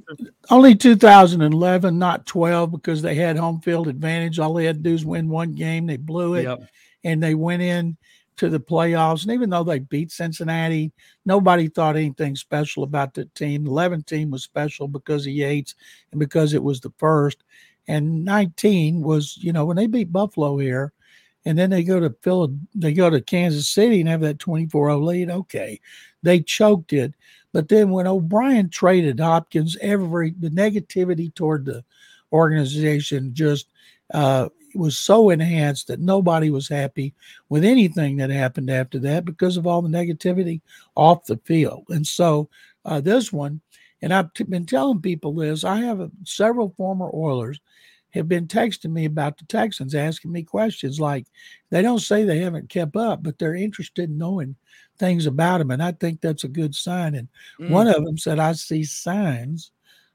only 0.49 0.75
2011 0.75 1.97
not 1.97 2.25
12 2.25 2.71
because 2.71 3.01
they 3.01 3.15
had 3.15 3.37
home 3.37 3.59
field 3.61 3.87
advantage. 3.87 4.37
All 4.37 4.53
they 4.53 4.65
had 4.65 4.77
to 4.77 4.89
do 4.89 4.93
is 4.93 5.03
win 5.03 5.29
one 5.29 5.53
game 5.53 5.87
they 5.87 5.97
blew 5.97 6.35
it 6.35 6.43
yep. 6.43 6.61
and 7.03 7.23
they 7.23 7.33
went 7.33 7.63
in 7.63 7.97
to 8.37 8.49
the 8.49 8.59
playoffs. 8.59 9.23
And 9.23 9.31
even 9.31 9.49
though 9.49 9.63
they 9.63 9.79
beat 9.79 10.11
cincinnati 10.11 10.91
nobody 11.25 11.67
thought 11.67 11.95
anything 11.95 12.35
special 12.35 12.83
about 12.83 13.13
the 13.13 13.25
team. 13.25 13.63
The 13.63 13.71
11 13.71 14.03
team 14.03 14.29
was 14.31 14.43
special 14.43 14.87
because 14.87 15.25
of 15.25 15.33
yates 15.33 15.75
and 16.11 16.19
because 16.19 16.53
it 16.53 16.63
was 16.63 16.79
the 16.79 16.91
first 16.97 17.43
and 17.87 18.23
19 18.23 19.01
was 19.01 19.37
you 19.37 19.51
know 19.51 19.65
when 19.65 19.77
they 19.77 19.87
beat 19.87 20.11
buffalo 20.11 20.57
here 20.57 20.93
and 21.45 21.57
then 21.57 21.69
they 21.69 21.83
go 21.83 21.99
to 21.99 22.15
Phil, 22.21 22.55
they 22.75 22.93
go 22.93 23.09
to 23.09 23.21
Kansas 23.21 23.67
City 23.67 23.99
and 23.99 24.09
have 24.09 24.21
that 24.21 24.37
24-0 24.37 25.03
lead. 25.03 25.29
Okay, 25.29 25.79
they 26.21 26.39
choked 26.39 26.93
it, 26.93 27.13
but 27.51 27.67
then 27.67 27.89
when 27.89 28.07
O'Brien 28.07 28.69
traded 28.69 29.19
Hopkins, 29.19 29.77
every 29.81 30.31
the 30.39 30.49
negativity 30.49 31.33
toward 31.33 31.65
the 31.65 31.83
organization 32.31 33.33
just 33.33 33.67
uh, 34.13 34.49
was 34.75 34.97
so 34.97 35.29
enhanced 35.29 35.87
that 35.87 35.99
nobody 35.99 36.49
was 36.49 36.69
happy 36.69 37.13
with 37.49 37.65
anything 37.65 38.17
that 38.17 38.29
happened 38.29 38.69
after 38.69 38.99
that 38.99 39.25
because 39.25 39.57
of 39.57 39.67
all 39.67 39.81
the 39.81 39.89
negativity 39.89 40.61
off 40.95 41.25
the 41.25 41.37
field. 41.37 41.85
And 41.89 42.05
so 42.05 42.49
uh, 42.85 43.01
this 43.01 43.33
one, 43.33 43.59
and 44.01 44.13
I've 44.13 44.33
t- 44.33 44.43
been 44.43 44.65
telling 44.65 45.01
people 45.01 45.33
this. 45.33 45.63
I 45.63 45.77
have 45.81 45.99
a, 45.99 46.11
several 46.23 46.73
former 46.77 47.09
Oilers 47.13 47.59
have 48.11 48.27
been 48.27 48.47
texting 48.47 48.91
me 48.91 49.05
about 49.05 49.37
the 49.37 49.45
Texans, 49.45 49.95
asking 49.95 50.31
me 50.31 50.43
questions 50.43 50.99
like 50.99 51.25
they 51.69 51.81
don't 51.81 51.99
say 51.99 52.23
they 52.23 52.39
haven't 52.39 52.69
kept 52.69 52.95
up, 52.95 53.23
but 53.23 53.39
they're 53.39 53.55
interested 53.55 54.09
in 54.09 54.17
knowing 54.17 54.55
things 54.97 55.25
about 55.25 55.59
them. 55.59 55.71
And 55.71 55.81
I 55.81 55.93
think 55.93 56.21
that's 56.21 56.43
a 56.43 56.49
good 56.49 56.75
sign. 56.75 57.15
And 57.15 57.27
mm. 57.59 57.69
one 57.69 57.87
of 57.87 58.03
them 58.03 58.17
said, 58.17 58.39
I 58.39 58.53
see 58.53 58.83
signs 58.83 59.71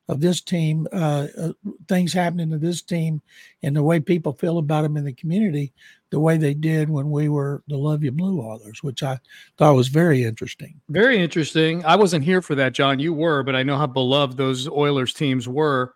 of 0.08 0.20
this 0.20 0.40
team, 0.40 0.86
uh, 0.92 1.26
uh, 1.38 1.52
things 1.88 2.12
happening 2.12 2.50
to 2.50 2.58
this 2.58 2.82
team 2.82 3.20
and 3.62 3.74
the 3.74 3.82
way 3.82 3.98
people 3.98 4.32
feel 4.32 4.58
about 4.58 4.82
them 4.82 4.96
in 4.96 5.04
the 5.04 5.12
community, 5.12 5.72
the 6.10 6.20
way 6.20 6.36
they 6.36 6.54
did 6.54 6.88
when 6.88 7.10
we 7.10 7.28
were 7.28 7.62
the 7.66 7.76
Luv 7.76 8.04
Ya 8.04 8.12
Blue 8.12 8.40
Oilers, 8.40 8.82
which 8.82 9.02
I 9.02 9.18
thought 9.56 9.74
was 9.74 9.88
very 9.88 10.22
interesting. 10.22 10.80
Very 10.88 11.18
interesting. 11.18 11.84
I 11.84 11.96
wasn't 11.96 12.24
here 12.24 12.40
for 12.40 12.54
that, 12.54 12.72
John. 12.72 13.00
You 13.00 13.12
were, 13.12 13.42
but 13.42 13.56
I 13.56 13.64
know 13.64 13.76
how 13.76 13.88
beloved 13.88 14.36
those 14.36 14.68
Oilers 14.68 15.12
teams 15.12 15.48
were 15.48 15.94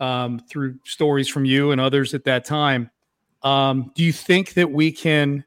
um, 0.00 0.40
through 0.50 0.78
stories 0.84 1.28
from 1.28 1.44
you 1.44 1.70
and 1.70 1.80
others 1.80 2.14
at 2.14 2.24
that 2.24 2.44
time. 2.44 2.90
Um, 3.42 3.92
do 3.94 4.02
you 4.02 4.12
think 4.12 4.54
that 4.54 4.70
we 4.70 4.90
can, 4.90 5.44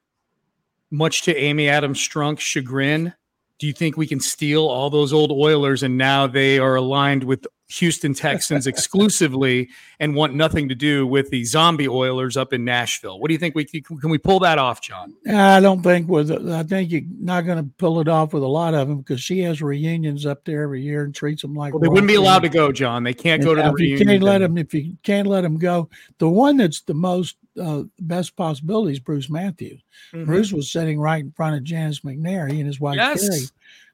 much 0.92 1.24
to 1.24 1.36
Amy 1.36 1.68
Adams 1.68 2.00
Strunk's 2.00 2.44
chagrin, 2.44 3.14
do 3.60 3.68
you 3.68 3.74
think 3.74 3.98
we 3.98 4.08
can 4.08 4.20
steal 4.20 4.68
all 4.68 4.90
those 4.90 5.12
old 5.12 5.32
Oilers 5.32 5.84
and 5.84 5.98
now 5.98 6.28
they 6.28 6.60
are 6.60 6.76
aligned 6.76 7.24
with 7.24 7.46
Houston 7.70 8.14
Texans 8.14 8.66
exclusively 8.66 9.70
and 10.00 10.16
want 10.16 10.34
nothing 10.34 10.70
to 10.70 10.76
do 10.76 11.06
with 11.06 11.30
the 11.30 11.44
zombie 11.44 11.88
Oilers 11.88 12.38
up 12.38 12.54
in 12.54 12.64
Nashville. 12.64 13.20
What 13.20 13.28
do 13.28 13.34
you 13.34 13.38
think 13.38 13.56
we 13.56 13.66
can 13.66 14.10
we 14.10 14.18
pull 14.18 14.40
that 14.40 14.58
off, 14.58 14.82
John? 14.82 15.14
I 15.30 15.60
don't 15.60 15.82
think 15.82 16.08
with 16.08 16.32
I 16.32 16.64
think 16.64 16.92
you're 16.92 17.02
not 17.20 17.42
going 17.42 17.58
to 17.58 17.70
pull 17.78 18.00
it 18.00 18.08
off 18.08 18.34
with 18.34 18.44
a 18.44 18.48
lot 18.48 18.74
of 18.74 18.88
them 18.88 19.00
because 19.00 19.22
she 19.22 19.40
has 19.40 19.62
reunions 19.62 20.26
up 20.26 20.46
there 20.46 20.64
every 20.64 20.82
year 20.82 21.04
and 21.04 21.14
treats 21.14 21.42
them 21.42 21.54
like 21.54 21.74
well, 21.74 21.82
they 21.82 21.90
wouldn't 21.90 22.08
be 22.08 22.16
allowed 22.16 22.40
to 22.40 22.50
go, 22.50 22.72
John. 22.72 23.04
They 23.04 23.14
can't 23.14 23.44
go 23.44 23.54
to 23.54 23.62
the 23.62 23.74
reunion. 23.74 24.00
You 24.00 24.06
can't 24.06 24.24
let 24.24 24.38
them 24.40 24.58
if 24.58 24.74
you 24.74 24.98
can't 25.04 25.28
let 25.28 25.42
them 25.42 25.58
go. 25.58 25.90
The 26.20 26.30
one 26.30 26.56
that's 26.56 26.82
the 26.82 26.94
most 26.94 27.36
uh, 27.62 27.84
best 28.00 28.36
possibility 28.38 28.94
is 28.94 29.00
Bruce 29.00 29.30
Matthews. 29.30 29.82
Mm-hmm. 30.14 30.26
Bruce 30.26 30.54
was 30.54 30.72
sitting 30.72 31.00
right 31.00 31.24
in 31.24 31.32
front 31.32 31.58
of 31.58 31.64
Janice 31.64 32.02
McNair, 32.02 32.50
he 32.50 32.60
and 32.60 32.68
his 32.68 32.80
wife 32.80 32.96
yes. 32.96 33.28
Carrie 33.28 33.48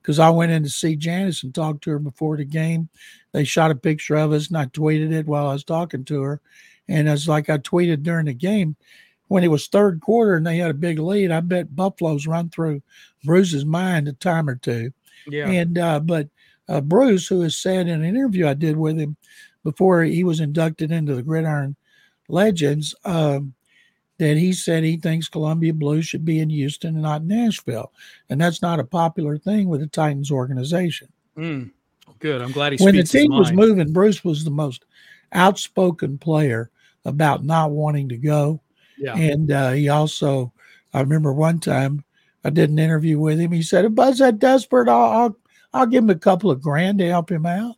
because 0.04 0.20
I 0.20 0.30
went 0.30 0.52
in 0.52 0.64
to 0.64 0.70
see 0.70 0.98
Janice 0.98 1.44
and 1.44 1.56
talked 1.56 1.86
to 1.86 1.92
her 1.92 2.00
before 2.00 2.36
the 2.36 2.44
game. 2.44 2.90
They 3.32 3.46
shot 3.46 3.72
a 3.72 3.76
picture 3.76 4.16
of 4.16 4.34
us 4.34 4.50
and 4.50 4.58
I 4.58 4.66
tweeted 4.66 5.14
it 5.14 5.26
while 5.26 5.48
I 5.48 5.54
was 5.54 5.64
talking 5.64 6.04
to 6.06 6.22
her. 6.22 6.42
And 6.90 7.08
it's 7.08 7.30
like 7.30 7.50
I 7.50 7.58
tweeted 7.58 8.04
during 8.04 8.26
the 8.26 8.34
game 8.34 8.76
when 9.30 9.46
it 9.46 9.48
was 9.48 9.68
third 9.68 10.02
quarter 10.02 10.36
and 10.36 10.46
they 10.46 10.58
had 10.58 10.72
a 10.72 10.76
big 10.76 11.00
lead. 11.00 11.32
I 11.32 11.40
bet 11.40 11.74
Buffalo's 11.74 12.28
run 12.28 12.50
through 12.50 12.82
Bruce's 13.24 13.64
mind 13.64 14.10
a 14.10 14.14
time 14.14 14.50
or 14.50 14.56
two. 14.56 14.92
Yeah. 15.26 15.48
And 15.48 15.78
uh, 15.78 16.02
but 16.02 16.28
uh, 16.68 16.82
Bruce, 16.82 17.28
who 17.28 17.42
has 17.42 17.56
said 17.56 17.88
in 17.88 18.04
an 18.04 18.06
interview 18.06 18.46
I 18.46 18.56
did 18.56 18.76
with 18.76 19.00
him 19.00 19.16
before 19.64 20.04
he 20.04 20.26
was 20.26 20.42
inducted 20.42 20.92
into 20.92 21.16
the 21.16 21.24
Gridiron 21.24 21.78
Legends, 22.28 22.94
um, 23.06 23.54
that 24.20 24.38
he 24.38 24.54
said 24.54 24.84
he 24.84 24.98
thinks 24.98 25.28
Columbia 25.28 25.74
Blue 25.74 26.02
should 26.02 26.24
be 26.24 26.40
in 26.40 26.50
Houston 26.50 26.96
and 26.96 27.04
not 27.04 27.24
Nashville. 27.24 27.92
And 28.30 28.40
that's 28.40 28.62
not 28.62 28.80
a 28.80 28.84
popular 28.84 29.38
thing 29.38 29.68
with 29.68 29.82
the 29.82 29.88
Titans 29.88 30.32
organization. 30.32 31.10
Mm, 31.38 31.72
good. 32.20 32.42
I'm 32.42 32.52
glad 32.52 32.74
he 32.74 32.84
When 32.84 32.96
the 32.96 33.04
team 33.04 33.32
was 33.32 33.52
moving, 33.52 33.92
Bruce 33.92 34.24
was 34.24 34.44
the 34.44 34.52
most 34.52 34.86
outspoken 35.32 36.18
player 36.18 36.70
about 37.06 37.44
not 37.44 37.72
wanting 37.72 38.10
to 38.10 38.18
go. 38.18 38.62
Yeah. 38.98 39.16
And 39.16 39.52
uh, 39.52 39.72
he 39.72 39.90
also, 39.90 40.54
I 40.94 41.02
remember 41.02 41.34
one 41.34 41.60
time 41.60 42.04
I 42.44 42.52
did 42.52 42.70
an 42.70 42.80
interview 42.80 43.20
with 43.20 43.40
him. 43.40 43.52
He 43.52 43.64
said, 43.64 43.86
if 43.86 43.96
Bud's 43.96 44.20
that 44.20 44.40
desperate, 44.40 44.88
I'll, 44.88 45.12
I'll, 45.12 45.38
I'll 45.74 45.88
give 45.88 46.04
him 46.04 46.10
a 46.12 46.16
couple 46.16 46.52
of 46.52 46.62
grand 46.62 47.00
to 47.00 47.10
help 47.10 47.32
him 47.32 47.46
out. 47.48 47.76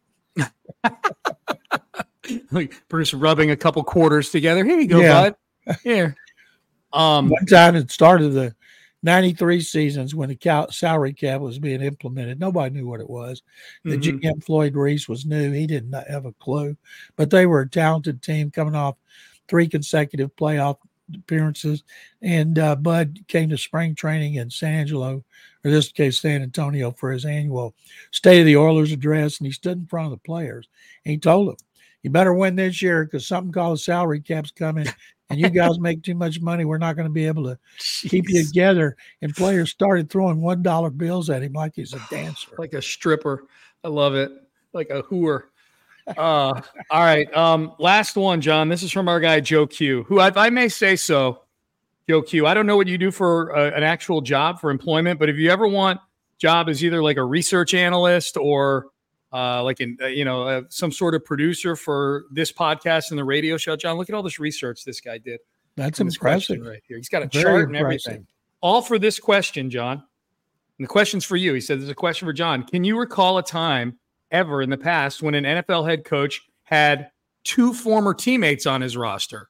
Bruce 2.90 3.14
rubbing 3.14 3.52
a 3.52 3.56
couple 3.56 3.84
quarters 3.84 4.30
together. 4.32 4.66
Here 4.66 4.80
you 4.80 4.88
go, 4.88 5.00
yeah. 5.00 5.30
bud. 5.30 5.36
Here. 5.84 6.16
Um, 6.96 7.30
One 7.30 7.46
time 7.46 7.76
it 7.76 7.92
started 7.92 8.30
the 8.30 8.56
93 9.04 9.62
seasons 9.62 10.16
when 10.16 10.30
the 10.30 10.68
salary 10.72 11.14
cap 11.14 11.42
was 11.42 11.60
being 11.60 11.82
implemented. 11.82 12.40
Nobody 12.40 12.74
knew 12.74 12.88
what 12.88 13.02
it 13.02 13.10
was. 13.10 13.44
The 13.84 13.98
mm-hmm. 13.98 14.18
GM 14.18 14.44
Floyd 14.44 14.76
Reese 14.76 15.08
was 15.08 15.26
new. 15.26 15.52
He 15.52 15.68
didn't 15.68 15.94
have 16.10 16.26
a 16.26 16.32
clue, 16.34 16.76
but 17.16 17.30
they 17.30 17.46
were 17.46 17.62
a 17.62 17.70
talented 17.70 18.24
team 18.24 18.50
coming 18.50 18.74
off 18.74 18.96
three 19.48 19.68
consecutive 19.68 20.36
playoff 20.36 20.78
appearances. 21.14 21.84
And 22.24 22.58
uh, 22.58 22.78
Bud 22.78 23.20
came 23.28 23.50
to 23.50 23.58
spring 23.58 23.94
training 23.94 24.36
in 24.36 24.50
San 24.50 24.74
Angelo, 24.74 25.24
or 25.64 25.72
this 25.72 25.92
case, 25.92 26.20
San 26.20 26.42
Antonio, 26.42 26.92
for 26.92 27.12
his 27.12 27.26
annual 27.26 27.76
State 28.12 28.40
of 28.40 28.46
the 28.48 28.58
Oilers 28.58 28.92
address. 28.92 29.38
And 29.38 29.46
he 29.46 29.54
stood 29.54 29.78
in 29.78 29.86
front 29.86 30.06
of 30.06 30.12
the 30.12 30.18
players 30.18 30.68
and 31.04 31.12
he 31.12 31.18
told 31.20 31.50
them, 31.50 31.58
you 32.06 32.12
better 32.12 32.36
win 32.36 32.56
this 32.56 32.84
year 32.84 33.04
because 33.04 33.28
something 33.28 33.52
called 33.52 33.80
salary 33.80 34.22
cap's 34.22 34.52
coming 34.52 34.86
and 35.32 35.40
you 35.40 35.50
guys 35.50 35.80
make 35.80 36.04
too 36.04 36.14
much 36.14 36.40
money. 36.40 36.64
We're 36.64 36.78
not 36.78 36.96
going 36.96 37.08
to 37.08 37.12
be 37.12 37.26
able 37.26 37.46
to 37.46 37.58
Jeez. 37.80 38.10
keep 38.12 38.30
you 38.30 38.46
together. 38.46 38.96
And 39.24 39.36
players 39.36 39.72
started 39.72 40.12
throwing 40.12 40.40
one 40.40 40.62
dollar 40.62 40.92
bills 40.92 41.32
at 41.32 41.42
him 41.42 41.54
like 41.54 41.74
he's 41.76 41.94
a 41.96 42.02
dancer, 42.12 42.52
like 42.60 42.74
a 42.74 42.82
stripper. 42.82 43.46
I 43.84 43.88
love 43.88 44.14
it, 44.14 44.32
like 44.72 44.92
a 44.92 45.02
hooer. 45.02 45.46
Uh, 46.08 46.62
all 46.92 47.04
right. 47.04 47.36
Um, 47.36 47.74
last 47.80 48.16
one, 48.16 48.40
John. 48.40 48.70
This 48.70 48.84
is 48.84 48.92
from 48.92 49.08
our 49.08 49.20
guy 49.20 49.40
Joe 49.40 49.66
Q, 49.66 50.04
who 50.04 50.20
I, 50.20 50.32
I 50.36 50.52
may 50.52 50.70
say 50.70 50.96
so. 50.96 51.42
Joe 52.08 52.22
Q. 52.22 52.46
I 52.46 52.54
don't 52.54 52.68
know 52.68 52.78
what 52.78 52.86
you 52.86 53.00
do 53.00 53.10
for 53.10 53.58
uh, 53.58 53.72
an 53.72 53.82
actual 53.82 54.22
job 54.22 54.60
for 54.60 54.70
employment, 54.70 55.20
but 55.20 55.28
if 55.28 55.38
you 55.38 55.50
ever 55.50 55.68
want 55.68 56.00
job 56.38 56.70
as 56.70 56.84
either 56.84 57.02
like 57.02 57.18
a 57.18 57.24
research 57.24 57.74
analyst 57.74 58.38
or 58.38 58.90
uh, 59.36 59.62
like 59.64 59.82
in 59.82 59.98
uh, 60.02 60.08
you 60.08 60.24
know 60.24 60.44
uh, 60.48 60.62
some 60.70 60.92
sort 60.92 61.14
of 61.14 61.26
producer 61.26 61.76
for 61.76 62.24
this 62.32 62.52
podcast 62.52 63.10
and 63.10 63.20
the 63.20 63.24
radio 63.24 63.58
show. 63.58 63.76
John, 63.76 63.98
look 63.98 64.10
at 64.10 64.16
all 64.16 64.24
this 64.24 64.40
research 64.40 64.86
this 64.86 65.02
guy 65.02 65.18
did. 65.18 65.42
That's 65.76 66.00
impressive 66.00 66.66
right 66.66 66.82
here. 66.88 66.96
He's 66.96 67.10
got 67.10 67.22
a 67.24 67.28
Very 67.28 67.44
chart 67.44 67.68
and 67.68 67.76
impressive. 67.76 68.12
everything. 68.12 68.28
All 68.62 68.82
for 68.82 68.98
this 68.98 69.20
question, 69.20 69.70
John. 69.70 70.04
And 70.78 70.86
the 70.86 70.90
question's 70.90 71.26
for 71.26 71.36
you. 71.36 71.54
He 71.54 71.60
said, 71.60 71.80
"There's 71.80 71.90
a 71.90 71.96
question 71.96 72.26
for 72.26 72.34
John. 72.34 72.64
Can 72.64 72.86
you 72.86 72.98
recall 72.98 73.38
a 73.38 73.44
time 73.44 73.98
ever 74.32 74.62
in 74.62 74.70
the 74.70 74.78
past 74.78 75.22
when 75.22 75.36
an 75.36 75.44
NFL 75.44 75.88
head 75.88 76.06
coach 76.06 76.42
had 76.64 77.10
two 77.44 77.74
former 77.74 78.14
teammates 78.14 78.66
on 78.66 78.80
his 78.82 78.96
roster?" 78.96 79.50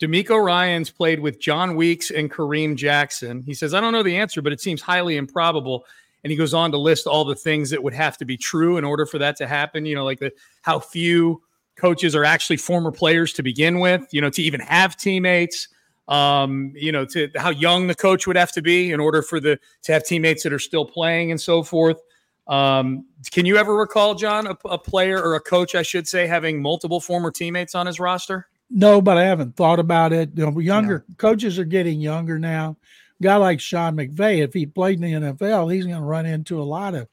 DeMeco 0.00 0.42
Ryans 0.42 0.90
played 0.90 1.20
with 1.20 1.38
Jon 1.38 1.76
Weeks 1.76 2.10
and 2.10 2.30
Kareem 2.30 2.74
Jackson. 2.74 3.42
He 3.42 3.52
says, 3.52 3.74
I 3.74 3.82
don't 3.82 3.92
know 3.92 4.02
the 4.02 4.16
answer, 4.16 4.40
but 4.40 4.50
it 4.50 4.58
seems 4.58 4.80
highly 4.80 5.18
improbable 5.18 5.84
and 6.24 6.30
he 6.30 6.36
goes 6.36 6.54
on 6.54 6.70
to 6.70 6.78
list 6.78 7.06
all 7.06 7.24
the 7.24 7.34
things 7.34 7.70
that 7.70 7.82
would 7.82 7.94
have 7.94 8.16
to 8.18 8.24
be 8.24 8.36
true 8.36 8.76
in 8.76 8.84
order 8.84 9.06
for 9.06 9.18
that 9.18 9.36
to 9.36 9.46
happen 9.46 9.86
you 9.86 9.94
know 9.94 10.04
like 10.04 10.18
the 10.20 10.32
how 10.62 10.78
few 10.78 11.42
coaches 11.76 12.14
are 12.14 12.24
actually 12.24 12.56
former 12.56 12.90
players 12.90 13.32
to 13.32 13.42
begin 13.42 13.80
with 13.80 14.06
you 14.12 14.20
know 14.20 14.30
to 14.30 14.42
even 14.42 14.60
have 14.60 14.96
teammates 14.96 15.68
Um, 16.08 16.72
you 16.74 16.90
know, 16.90 17.04
to 17.06 17.28
how 17.36 17.50
young 17.50 17.86
the 17.86 17.94
coach 17.94 18.26
would 18.26 18.36
have 18.36 18.50
to 18.52 18.62
be 18.62 18.90
in 18.90 18.98
order 18.98 19.22
for 19.22 19.38
the 19.38 19.60
to 19.82 19.92
have 19.92 20.02
teammates 20.02 20.42
that 20.42 20.52
are 20.52 20.58
still 20.58 20.84
playing 20.84 21.30
and 21.30 21.40
so 21.40 21.62
forth. 21.62 22.00
Um, 22.48 23.06
can 23.30 23.46
you 23.46 23.56
ever 23.56 23.76
recall, 23.76 24.16
John, 24.16 24.48
a, 24.48 24.56
a 24.64 24.76
player 24.76 25.22
or 25.22 25.36
a 25.36 25.40
coach, 25.40 25.76
I 25.76 25.82
should 25.82 26.08
say, 26.08 26.26
having 26.26 26.60
multiple 26.60 27.00
former 27.00 27.30
teammates 27.30 27.76
on 27.76 27.86
his 27.86 28.00
roster? 28.00 28.48
No, 28.70 29.00
but 29.00 29.18
I 29.18 29.22
haven't 29.24 29.54
thought 29.54 29.78
about 29.78 30.12
it. 30.12 30.30
You 30.34 30.50
know, 30.50 30.58
younger 30.58 31.04
yeah. 31.08 31.14
coaches 31.14 31.60
are 31.60 31.64
getting 31.64 32.00
younger 32.00 32.40
now. 32.40 32.76
Guy 33.22 33.36
like 33.36 33.60
Sean 33.60 33.96
McVay, 33.96 34.42
if 34.42 34.52
he 34.54 34.66
played 34.66 35.02
in 35.02 35.22
the 35.22 35.32
NFL, 35.32 35.72
he's 35.72 35.84
going 35.84 35.98
to 35.98 36.02
run 36.02 36.26
into 36.26 36.60
a 36.60 36.64
lot 36.64 36.94
of 36.94 37.08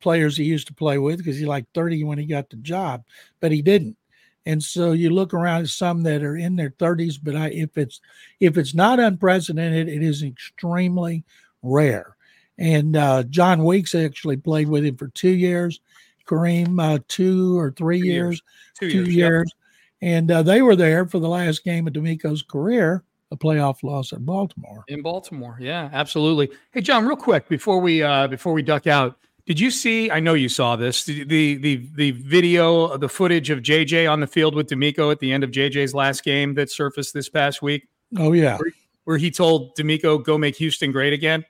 players 0.00 0.36
he 0.36 0.44
used 0.44 0.66
to 0.66 0.74
play 0.74 0.98
with 0.98 1.18
because 1.18 1.38
he's 1.38 1.46
like 1.46 1.66
30 1.74 2.04
when 2.04 2.18
he 2.18 2.26
got 2.26 2.50
the 2.50 2.56
job, 2.56 3.04
but 3.40 3.52
he 3.52 3.62
didn't. 3.62 3.96
And 4.44 4.62
so 4.62 4.92
you 4.92 5.10
look 5.10 5.32
around 5.32 5.62
at 5.62 5.68
some 5.68 6.02
that 6.02 6.24
are 6.24 6.36
in 6.36 6.56
their 6.56 6.70
30s, 6.70 7.18
but 7.22 7.36
I, 7.36 7.50
if 7.50 7.78
it's 7.78 8.00
if 8.40 8.58
it's 8.58 8.74
not 8.74 8.98
unprecedented, 8.98 9.88
it 9.88 10.02
is 10.02 10.24
extremely 10.24 11.24
rare. 11.62 12.16
And 12.58 12.96
uh, 12.96 13.22
Jon 13.24 13.64
Weeks 13.64 13.94
actually 13.94 14.36
played 14.36 14.68
with 14.68 14.84
him 14.84 14.96
for 14.96 15.08
two 15.08 15.30
years. 15.30 15.80
Kareem, 16.26 16.80
uh, 16.80 16.98
two 17.08 17.58
or 17.58 17.70
three 17.70 18.00
two 18.00 18.06
years, 18.06 18.14
years, 18.14 18.42
two, 18.78 18.90
two 18.90 19.10
years, 19.10 19.14
years. 19.14 19.52
Yep. 20.00 20.08
and 20.08 20.30
uh, 20.30 20.42
they 20.42 20.62
were 20.62 20.76
there 20.76 21.06
for 21.06 21.18
the 21.18 21.28
last 21.28 21.64
game 21.64 21.86
of 21.86 21.92
DeMeco's 21.92 22.42
career, 22.42 23.02
a 23.32 23.36
playoff 23.36 23.82
loss 23.82 24.12
at 24.12 24.24
Baltimore. 24.24 24.84
In 24.88 25.02
Baltimore, 25.02 25.56
yeah, 25.58 25.88
absolutely. 25.92 26.50
Hey, 26.70 26.82
John, 26.82 27.06
real 27.06 27.16
quick 27.16 27.48
before 27.48 27.80
we 27.80 28.02
uh, 28.02 28.28
before 28.28 28.52
we 28.52 28.62
duck 28.62 28.86
out, 28.86 29.16
did 29.46 29.58
you 29.58 29.70
see? 29.70 30.10
I 30.10 30.20
know 30.20 30.34
you 30.34 30.48
saw 30.48 30.76
this. 30.76 31.04
The 31.04 31.24
the 31.24 31.88
the, 31.94 32.10
video, 32.12 32.96
the 32.96 33.08
footage 33.08 33.50
of 33.50 33.60
JJ 33.60 34.10
on 34.10 34.20
the 34.20 34.26
field 34.26 34.54
with 34.54 34.68
DeMeco 34.68 35.10
at 35.10 35.18
the 35.18 35.32
end 35.32 35.42
of 35.42 35.50
JJ's 35.50 35.94
last 35.94 36.22
game 36.22 36.54
that 36.54 36.70
surfaced 36.70 37.14
this 37.14 37.28
past 37.28 37.62
week. 37.62 37.88
Oh 38.18 38.32
yeah, 38.32 38.58
where, 38.58 38.72
where 39.04 39.18
he 39.18 39.30
told 39.30 39.76
DeMeco, 39.76 40.22
"Go 40.22 40.36
make 40.38 40.56
Houston 40.56 40.92
great 40.92 41.14
again." 41.14 41.44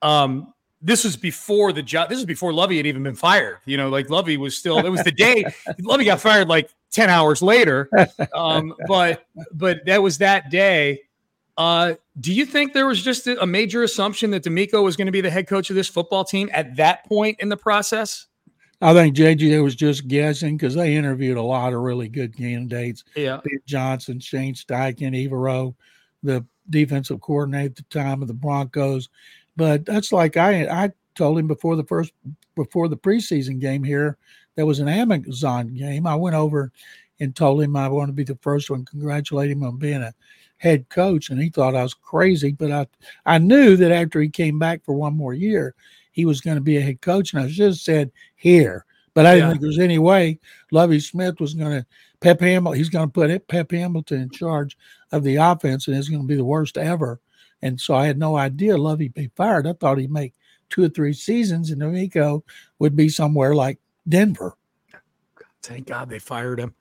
Um, 0.00 0.54
this 0.82 1.04
was 1.04 1.16
before 1.16 1.72
the 1.72 1.82
job. 1.82 2.08
This 2.08 2.16
was 2.16 2.26
before 2.26 2.52
Lovie 2.52 2.76
had 2.76 2.86
even 2.86 3.02
been 3.02 3.14
fired. 3.14 3.58
You 3.64 3.76
know, 3.76 3.88
like 3.88 4.10
Lovie 4.10 4.36
was 4.36 4.56
still. 4.56 4.78
It 4.78 4.88
was 4.88 5.02
the 5.04 5.12
day 5.12 5.44
Lovie 5.80 6.04
got 6.04 6.20
fired, 6.20 6.48
like 6.48 6.70
ten 6.90 7.08
hours 7.08 7.40
later. 7.40 7.88
Um, 8.34 8.74
but 8.88 9.24
but 9.52 9.86
that 9.86 10.02
was 10.02 10.18
that 10.18 10.50
day. 10.50 11.02
Uh, 11.56 11.94
do 12.18 12.32
you 12.32 12.46
think 12.46 12.72
there 12.72 12.86
was 12.86 13.02
just 13.02 13.26
a 13.26 13.46
major 13.46 13.82
assumption 13.82 14.30
that 14.30 14.42
DeMeco 14.42 14.82
was 14.82 14.96
going 14.96 15.06
to 15.06 15.12
be 15.12 15.20
the 15.20 15.30
head 15.30 15.46
coach 15.46 15.70
of 15.70 15.76
this 15.76 15.88
football 15.88 16.24
team 16.24 16.48
at 16.52 16.76
that 16.76 17.06
point 17.06 17.38
in 17.40 17.48
the 17.48 17.56
process? 17.56 18.26
I 18.80 18.94
think 18.94 19.14
JJ 19.14 19.62
was 19.62 19.76
just 19.76 20.08
guessing 20.08 20.56
because 20.56 20.74
they 20.74 20.96
interviewed 20.96 21.36
a 21.36 21.42
lot 21.42 21.72
of 21.72 21.80
really 21.80 22.08
good 22.08 22.36
candidates. 22.36 23.04
Yeah. 23.14 23.36
Pete 23.36 23.64
Johnson, 23.64 24.18
Shane 24.18 24.54
Steichen, 24.54 25.14
Evero, 25.14 25.74
the 26.22 26.44
defensive 26.68 27.20
coordinator 27.20 27.66
at 27.66 27.76
the 27.76 27.82
time 27.84 28.22
of 28.22 28.28
the 28.28 28.34
Broncos. 28.34 29.08
But 29.56 29.84
that's 29.84 30.12
like 30.12 30.36
I 30.36 30.66
I 30.84 30.92
told 31.14 31.38
him 31.38 31.46
before 31.46 31.76
the 31.76 31.84
first 31.84 32.12
before 32.54 32.88
the 32.88 32.96
preseason 32.96 33.58
game 33.58 33.84
here, 33.84 34.16
there 34.56 34.66
was 34.66 34.78
an 34.78 34.88
Amazon 34.88 35.74
game. 35.74 36.06
I 36.06 36.14
went 36.14 36.36
over 36.36 36.72
and 37.20 37.34
told 37.34 37.62
him 37.62 37.76
I 37.76 37.88
want 37.88 38.08
to 38.08 38.14
be 38.14 38.24
the 38.24 38.38
first 38.42 38.70
one, 38.70 38.84
congratulate 38.84 39.50
him 39.50 39.62
on 39.62 39.76
being 39.76 40.02
a 40.02 40.14
head 40.56 40.88
coach, 40.88 41.30
and 41.30 41.40
he 41.40 41.50
thought 41.50 41.76
I 41.76 41.82
was 41.82 41.94
crazy. 41.94 42.52
But 42.52 42.72
I 42.72 42.86
I 43.26 43.38
knew 43.38 43.76
that 43.76 43.92
after 43.92 44.20
he 44.20 44.28
came 44.28 44.58
back 44.58 44.84
for 44.84 44.94
one 44.94 45.16
more 45.16 45.34
year, 45.34 45.74
he 46.12 46.24
was 46.24 46.40
going 46.40 46.56
to 46.56 46.62
be 46.62 46.76
a 46.76 46.82
head 46.82 47.00
coach, 47.00 47.32
and 47.32 47.42
I 47.42 47.48
just 47.48 47.84
said 47.84 48.10
here. 48.36 48.84
But 49.14 49.26
I 49.26 49.34
didn't 49.34 49.44
yeah. 49.44 49.50
think 49.50 49.60
there 49.60 49.68
was 49.68 49.78
any 49.78 49.98
way 49.98 50.38
Lovie 50.70 51.00
Smith 51.00 51.38
was 51.38 51.52
going 51.52 51.72
to 51.72 51.86
Pep 52.20 52.40
Hamilton. 52.40 52.78
He's 52.78 52.88
going 52.88 53.08
to 53.08 53.12
put 53.12 53.48
Pep 53.48 53.70
Hamilton 53.70 54.22
in 54.22 54.30
charge 54.30 54.78
of 55.10 55.22
the 55.22 55.36
offense, 55.36 55.86
and 55.86 55.96
it's 55.96 56.08
going 56.08 56.22
to 56.22 56.28
be 56.28 56.36
the 56.36 56.44
worst 56.44 56.78
ever. 56.78 57.20
And 57.62 57.80
so 57.80 57.94
I 57.94 58.06
had 58.06 58.18
no 58.18 58.36
idea 58.36 58.76
Lovie'd 58.76 59.14
be 59.14 59.30
fired. 59.36 59.66
I 59.66 59.72
thought 59.74 59.98
he'd 59.98 60.10
make 60.10 60.34
two 60.68 60.84
or 60.84 60.88
three 60.88 61.12
seasons, 61.12 61.70
and 61.70 61.82
Amico 61.82 62.44
would 62.78 62.96
be 62.96 63.08
somewhere 63.08 63.54
like 63.54 63.78
Denver. 64.08 64.56
Thank 65.62 65.86
God 65.86 66.08
they 66.08 66.18
fired 66.18 66.58
him 66.58 66.74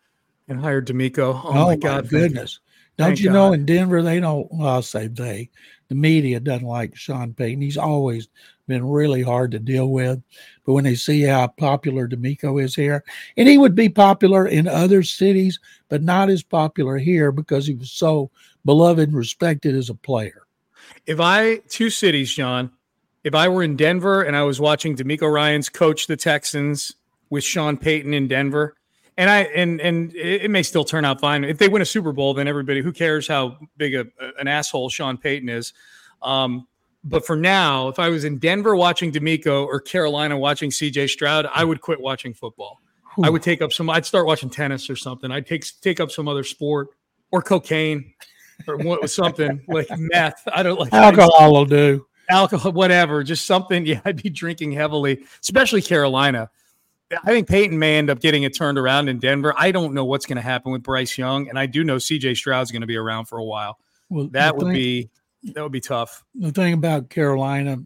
and 0.48 0.60
hired 0.60 0.88
DeMeco. 0.88 1.20
Oh, 1.20 1.42
oh 1.46 1.66
my 1.68 1.76
God, 1.76 2.10
goodness! 2.10 2.60
Don't 2.98 3.10
Thank 3.10 3.20
you 3.20 3.28
God. 3.28 3.34
know 3.34 3.54
in 3.54 3.66
Denver 3.66 4.02
they 4.02 4.20
don't? 4.20 4.52
Well, 4.52 4.68
I'll 4.68 4.82
say 4.82 5.08
they. 5.08 5.50
The 5.88 5.96
media 5.96 6.40
doesn't 6.40 6.68
like 6.68 6.96
Sean 6.96 7.34
Payton. 7.34 7.62
He's 7.62 7.78
always 7.78 8.28
been 8.68 8.88
really 8.88 9.22
hard 9.22 9.52
to 9.52 9.60
deal 9.60 9.90
with. 9.90 10.22
But 10.66 10.74
when 10.74 10.84
they 10.84 10.96
see 10.96 11.22
how 11.22 11.48
popular 11.48 12.08
DeMeco 12.08 12.64
is 12.64 12.74
here, 12.74 13.04
and 13.38 13.48
he 13.48 13.58
would 13.58 13.76
be 13.76 13.90
popular 13.90 14.48
in 14.48 14.68
other 14.68 15.04
cities, 15.04 15.60
but 15.90 16.02
not 16.02 16.30
as 16.30 16.44
popular 16.44 16.98
here 16.98 17.32
because 17.32 17.68
he 17.68 17.76
was 17.76 17.92
so 17.92 18.32
beloved 18.66 19.10
and 19.10 19.18
respected 19.18 19.76
as 19.76 19.90
a 19.90 19.96
player. 19.96 20.41
If 21.06 21.20
I 21.20 21.58
two 21.70 21.90
cities, 21.90 22.34
John, 22.34 22.72
if 23.24 23.36
I 23.36 23.48
were 23.48 23.64
in 23.64 23.76
Denver 23.76 24.22
and 24.22 24.36
I 24.36 24.44
was 24.44 24.60
watching 24.60 24.96
DeMeco 24.96 25.32
Ryans 25.32 25.70
coach 25.70 26.08
the 26.08 26.18
Texans 26.18 26.94
with 27.30 27.44
Sean 27.44 27.78
Payton 27.78 28.14
in 28.14 28.28
Denver, 28.28 28.76
and 29.18 29.30
I 29.30 29.42
and 29.42 29.80
and 29.82 30.16
it 30.16 30.50
may 30.50 30.64
still 30.64 30.86
turn 30.86 31.06
out 31.06 31.20
fine 31.20 31.44
if 31.44 31.58
they 31.58 31.68
win 31.68 31.82
a 31.82 31.86
Super 31.86 32.12
Bowl. 32.12 32.34
Then 32.34 32.48
everybody, 32.48 32.82
who 32.82 32.92
cares 32.92 33.28
how 33.28 33.58
big 33.78 33.94
a, 33.94 34.06
an 34.40 34.48
asshole 34.48 34.90
Sean 34.90 35.18
Payton 35.18 35.50
is? 35.50 35.74
Um, 36.22 36.68
but 37.04 37.26
for 37.26 37.36
now, 37.36 37.88
if 37.88 38.00
I 38.00 38.10
was 38.10 38.24
in 38.24 38.38
Denver 38.38 38.76
watching 38.76 39.12
DeMeco 39.12 39.66
or 39.66 39.80
Carolina 39.80 40.38
watching 40.38 40.70
CJ 40.70 41.10
Stroud, 41.10 41.48
I 41.54 41.64
would 41.64 41.82
quit 41.82 42.00
watching 42.00 42.34
football. 42.34 42.80
I 43.24 43.30
would 43.30 43.42
take 43.42 43.62
up 43.62 43.74
some. 43.74 43.90
I'd 43.90 44.06
start 44.06 44.26
watching 44.26 44.50
tennis 44.50 44.90
or 44.90 44.96
something. 44.96 45.32
I'd 45.32 45.46
take 45.46 45.66
take 45.82 46.00
up 46.00 46.12
some 46.12 46.28
other 46.28 46.44
sport 46.44 46.90
or 47.32 47.42
cocaine 47.42 48.14
or 48.68 48.78
what 48.78 49.10
something 49.10 49.62
like 49.68 49.88
meth. 49.98 50.42
I 50.52 50.64
don't 50.64 50.80
like 50.80 50.94
alcohol 50.94 51.54
will 51.54 51.66
do. 51.66 52.06
Alcohol, 52.30 52.72
whatever, 52.72 53.24
just 53.24 53.46
something. 53.46 53.86
Yeah, 53.92 54.02
I'd 54.06 54.22
be 54.22 54.30
drinking 54.30 54.72
heavily, 54.72 55.24
especially 55.42 55.82
Carolina. 55.82 56.50
I 57.24 57.32
think 57.32 57.50
Payton 57.50 57.78
may 57.78 57.98
end 57.98 58.10
up 58.10 58.20
getting 58.20 58.44
it 58.44 58.56
turned 58.56 58.78
around 58.78 59.10
in 59.10 59.20
Denver. 59.20 59.54
I 59.58 59.72
don't 59.72 59.94
know 59.94 60.06
what's 60.06 60.26
going 60.26 60.38
to 60.38 60.42
happen 60.42 60.72
with 60.72 60.84
Bryce 60.84 61.18
Young, 61.18 61.50
and 61.50 61.60
I 61.60 61.66
do 61.66 61.84
know 61.84 61.98
CJ 61.98 62.38
Stroud's 62.38 62.72
going 62.72 62.82
to 62.82 62.88
be 62.88 62.96
around 62.96 63.26
for 63.26 63.38
a 63.38 63.44
while. 63.44 63.78
Well, 64.10 64.28
that 64.32 64.56
would 64.56 64.68
thing, 64.68 64.74
be 64.74 65.10
that 65.44 65.62
would 65.62 65.72
be 65.72 65.82
tough. 65.82 66.24
The 66.36 66.52
thing 66.52 66.74
about 66.74 67.10
Carolina, 67.10 67.78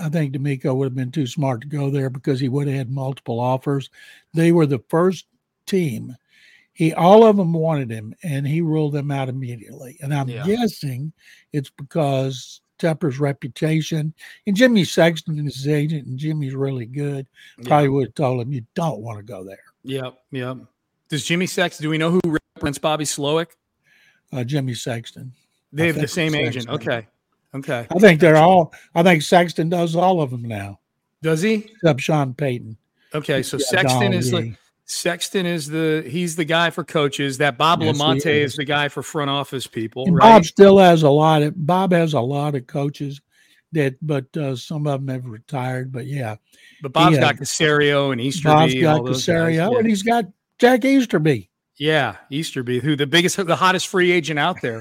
I 0.00 0.08
think 0.08 0.34
DeMeco 0.34 0.74
would 0.74 0.86
have 0.86 0.94
been 0.94 1.12
too 1.12 1.26
smart 1.26 1.60
to 1.62 1.68
go 1.68 1.90
there 1.90 2.10
because 2.10 2.40
he 2.40 2.48
would 2.48 2.66
have 2.66 2.76
had 2.76 2.90
multiple 2.90 3.40
offers. 3.40 3.90
They 4.32 4.52
were 4.52 4.66
the 4.66 4.82
first 4.88 5.26
team 5.66 6.16
he 6.74 6.92
all 6.92 7.24
of 7.24 7.36
them 7.36 7.52
wanted 7.52 7.90
him 7.90 8.14
and 8.22 8.46
he 8.46 8.60
ruled 8.60 8.92
them 8.92 9.10
out 9.10 9.28
immediately. 9.28 9.96
And 10.02 10.12
i'm 10.12 10.28
yeah. 10.28 10.44
guessing 10.44 11.12
it's 11.52 11.70
because 11.70 12.60
tepper's 12.78 13.18
reputation 13.20 14.12
and 14.46 14.56
jimmy 14.56 14.84
sexton 14.84 15.38
is 15.46 15.54
his 15.54 15.68
agent 15.68 16.06
and 16.06 16.18
jimmy's 16.18 16.54
really 16.54 16.86
good 16.86 17.24
probably 17.64 17.84
yeah. 17.84 17.90
would 17.90 18.06
have 18.08 18.14
told 18.14 18.40
him 18.40 18.52
you 18.52 18.66
don't 18.74 19.00
want 19.00 19.16
to 19.16 19.24
go 19.24 19.44
there. 19.44 19.62
Yep 19.84 20.18
yep. 20.32 20.58
Does 21.08 21.24
jimmy 21.24 21.46
sexton 21.46 21.84
do 21.84 21.88
we 21.90 21.98
know 21.98 22.10
who 22.10 22.20
represents 22.24 22.78
bobby 22.78 23.04
slowik 23.04 23.52
uh, 24.32 24.44
jimmy 24.44 24.74
sexton. 24.74 25.32
They 25.72 25.86
have 25.86 25.96
the 25.96 26.08
same 26.08 26.34
agent. 26.34 26.68
Okay 26.68 27.06
okay. 27.54 27.86
I 27.90 27.98
think 27.98 28.20
they're 28.20 28.36
all 28.36 28.74
i 28.94 29.02
think 29.02 29.22
sexton 29.22 29.68
does 29.68 29.94
all 29.96 30.20
of 30.20 30.30
them 30.30 30.42
now. 30.42 30.80
Does 31.22 31.40
he? 31.40 31.54
Except 31.54 32.00
sean 32.00 32.34
payton. 32.34 32.76
Okay 33.14 33.42
so 33.44 33.56
yeah, 33.56 33.66
sexton 33.66 34.12
is 34.12 34.32
like 34.32 34.58
Sexton 34.86 35.46
is 35.46 35.66
the 35.66 36.04
he's 36.06 36.36
the 36.36 36.44
guy 36.44 36.70
for 36.70 36.84
coaches. 36.84 37.38
That 37.38 37.56
Bob 37.56 37.82
yes, 37.82 37.96
LaMonte 37.96 38.26
is. 38.26 38.52
is. 38.52 38.56
the 38.56 38.64
guy 38.64 38.88
for 38.88 39.02
front 39.02 39.30
office 39.30 39.66
people. 39.66 40.04
Right? 40.06 40.20
Bob 40.20 40.44
still 40.44 40.78
has 40.78 41.02
a 41.02 41.10
lot 41.10 41.42
of 41.42 41.54
Bob 41.56 41.92
has 41.92 42.12
a 42.12 42.20
lot 42.20 42.54
of 42.54 42.66
coaches 42.66 43.20
that, 43.72 43.96
but 44.02 44.34
uh, 44.36 44.56
some 44.56 44.86
of 44.86 45.04
them 45.04 45.08
have 45.08 45.26
retired. 45.26 45.90
But 45.90 46.06
yeah, 46.06 46.36
but 46.82 46.92
Bob's 46.92 47.18
got 47.18 47.36
Caserio 47.36 48.12
and 48.12 48.20
Easterby. 48.20 48.54
Bob's 48.54 48.74
got 48.74 49.00
Caserio 49.02 49.72
yeah. 49.72 49.78
and 49.78 49.86
he's 49.86 50.02
got 50.02 50.26
Jack 50.58 50.84
Easterby. 50.84 51.50
Yeah, 51.76 52.16
Easterby, 52.30 52.80
who 52.80 52.94
the 52.94 53.06
biggest, 53.06 53.36
the 53.44 53.56
hottest 53.56 53.88
free 53.88 54.12
agent 54.12 54.38
out 54.38 54.60
there 54.62 54.80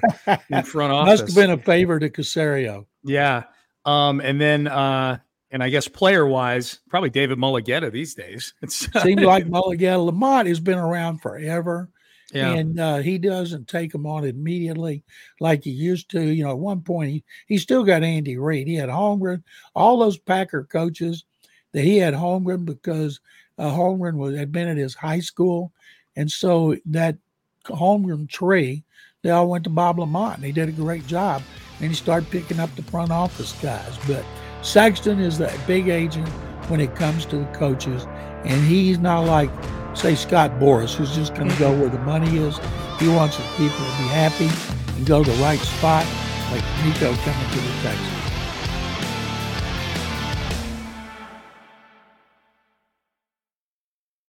in 0.50 0.64
front 0.64 0.94
office. 0.94 1.22
Must 1.22 1.36
have 1.36 1.44
been 1.44 1.52
a 1.52 1.58
favor 1.58 2.00
to 2.00 2.10
Caserio. 2.10 2.86
Yeah. 3.04 3.44
Um, 3.86 4.22
and 4.22 4.40
then 4.40 4.68
uh, 4.68 5.18
and 5.54 5.64
I 5.64 5.70
guess 5.70 5.88
player 5.88 6.26
wise, 6.26 6.80
probably 6.90 7.12
David 7.12 7.38
Mulugheta 7.38 7.92
these 7.92 8.16
days. 8.16 8.56
It 8.64 8.72
seems 8.72 9.22
like 9.22 9.46
Mulugheta 9.46 10.12
LaMonte 10.12 10.48
has 10.48 10.60
been 10.60 10.80
around 10.80 11.20
forever. 11.20 11.90
Yeah. 12.34 12.54
And 12.54 12.80
uh, 12.80 12.98
he 12.98 13.20
doesn't 13.20 13.68
take 13.68 13.92
them 13.92 14.08
on 14.08 14.26
immediately 14.26 15.04
like 15.40 15.64
he 15.64 15.70
used 15.70 16.10
to. 16.10 16.22
You 16.22 16.46
know, 16.46 16.50
at 16.50 16.58
one 16.58 16.82
point, 16.82 17.12
he, 17.12 17.24
he 17.46 17.60
still 17.60 17.84
got 17.84 18.04
Andy 18.04 18.38
Reid. 18.38 18.68
He 18.68 18.74
had 18.74 18.90
Holmgren, 18.90 19.44
all 19.76 20.00
those 20.00 20.18
Packer 20.18 20.64
coaches 20.64 21.26
that 21.74 21.84
he 21.84 21.98
had 21.98 22.16
Holmgren 22.16 22.66
because 22.66 23.20
uh, 23.60 23.70
Holmgren 23.70 24.16
was, 24.16 24.36
had 24.36 24.52
been 24.52 24.68
at 24.68 24.78
his 24.78 24.96
high 24.96 25.20
school. 25.20 25.72
And 26.16 26.32
so 26.32 26.76
that 26.88 27.18
Holmgren 27.66 28.28
tree, 28.28 28.84
they 29.22 29.30
all 29.30 29.48
went 29.48 29.66
to 29.66 29.70
Bob 29.70 29.98
LaMonte 29.98 30.36
and 30.36 30.46
he 30.46 30.52
did 30.52 30.70
a 30.70 30.72
great 30.72 31.06
job. 31.06 31.44
And 31.80 31.90
he 31.90 31.96
started 31.96 32.32
picking 32.32 32.60
up 32.60 32.76
the 32.76 32.84
front 32.84 33.12
office 33.12 33.52
guys. 33.62 34.00
But 34.08 34.26
Sexton 34.64 35.20
is 35.20 35.38
the 35.38 35.54
big 35.68 35.90
agent 35.90 36.28
when 36.70 36.80
it 36.80 36.96
comes 36.96 37.26
to 37.26 37.38
the 37.38 37.46
coaches, 37.48 38.08
and 38.46 38.66
he's 38.66 38.98
not 38.98 39.26
like, 39.26 39.50
say, 39.94 40.16
Scott 40.16 40.52
Boras, 40.52 40.96
who's 40.96 41.14
just 41.14 41.36
going 41.36 41.50
to 41.50 41.60
go 41.60 41.78
where 41.78 41.90
the 41.90 42.00
money 42.00 42.38
is. 42.38 42.58
He 42.98 43.10
wants 43.10 43.36
the 43.36 43.44
people 43.58 43.78
to 43.78 43.98
be 43.98 44.08
happy, 44.08 44.50
and 44.96 45.06
go 45.06 45.22
to 45.22 45.30
the 45.30 45.38
right 45.44 45.60
spot, 45.60 46.06
like 46.50 46.64
Nico 46.86 47.14
coming 47.14 47.50
to 47.52 47.58
the 47.60 47.82
Texans. 47.82 48.23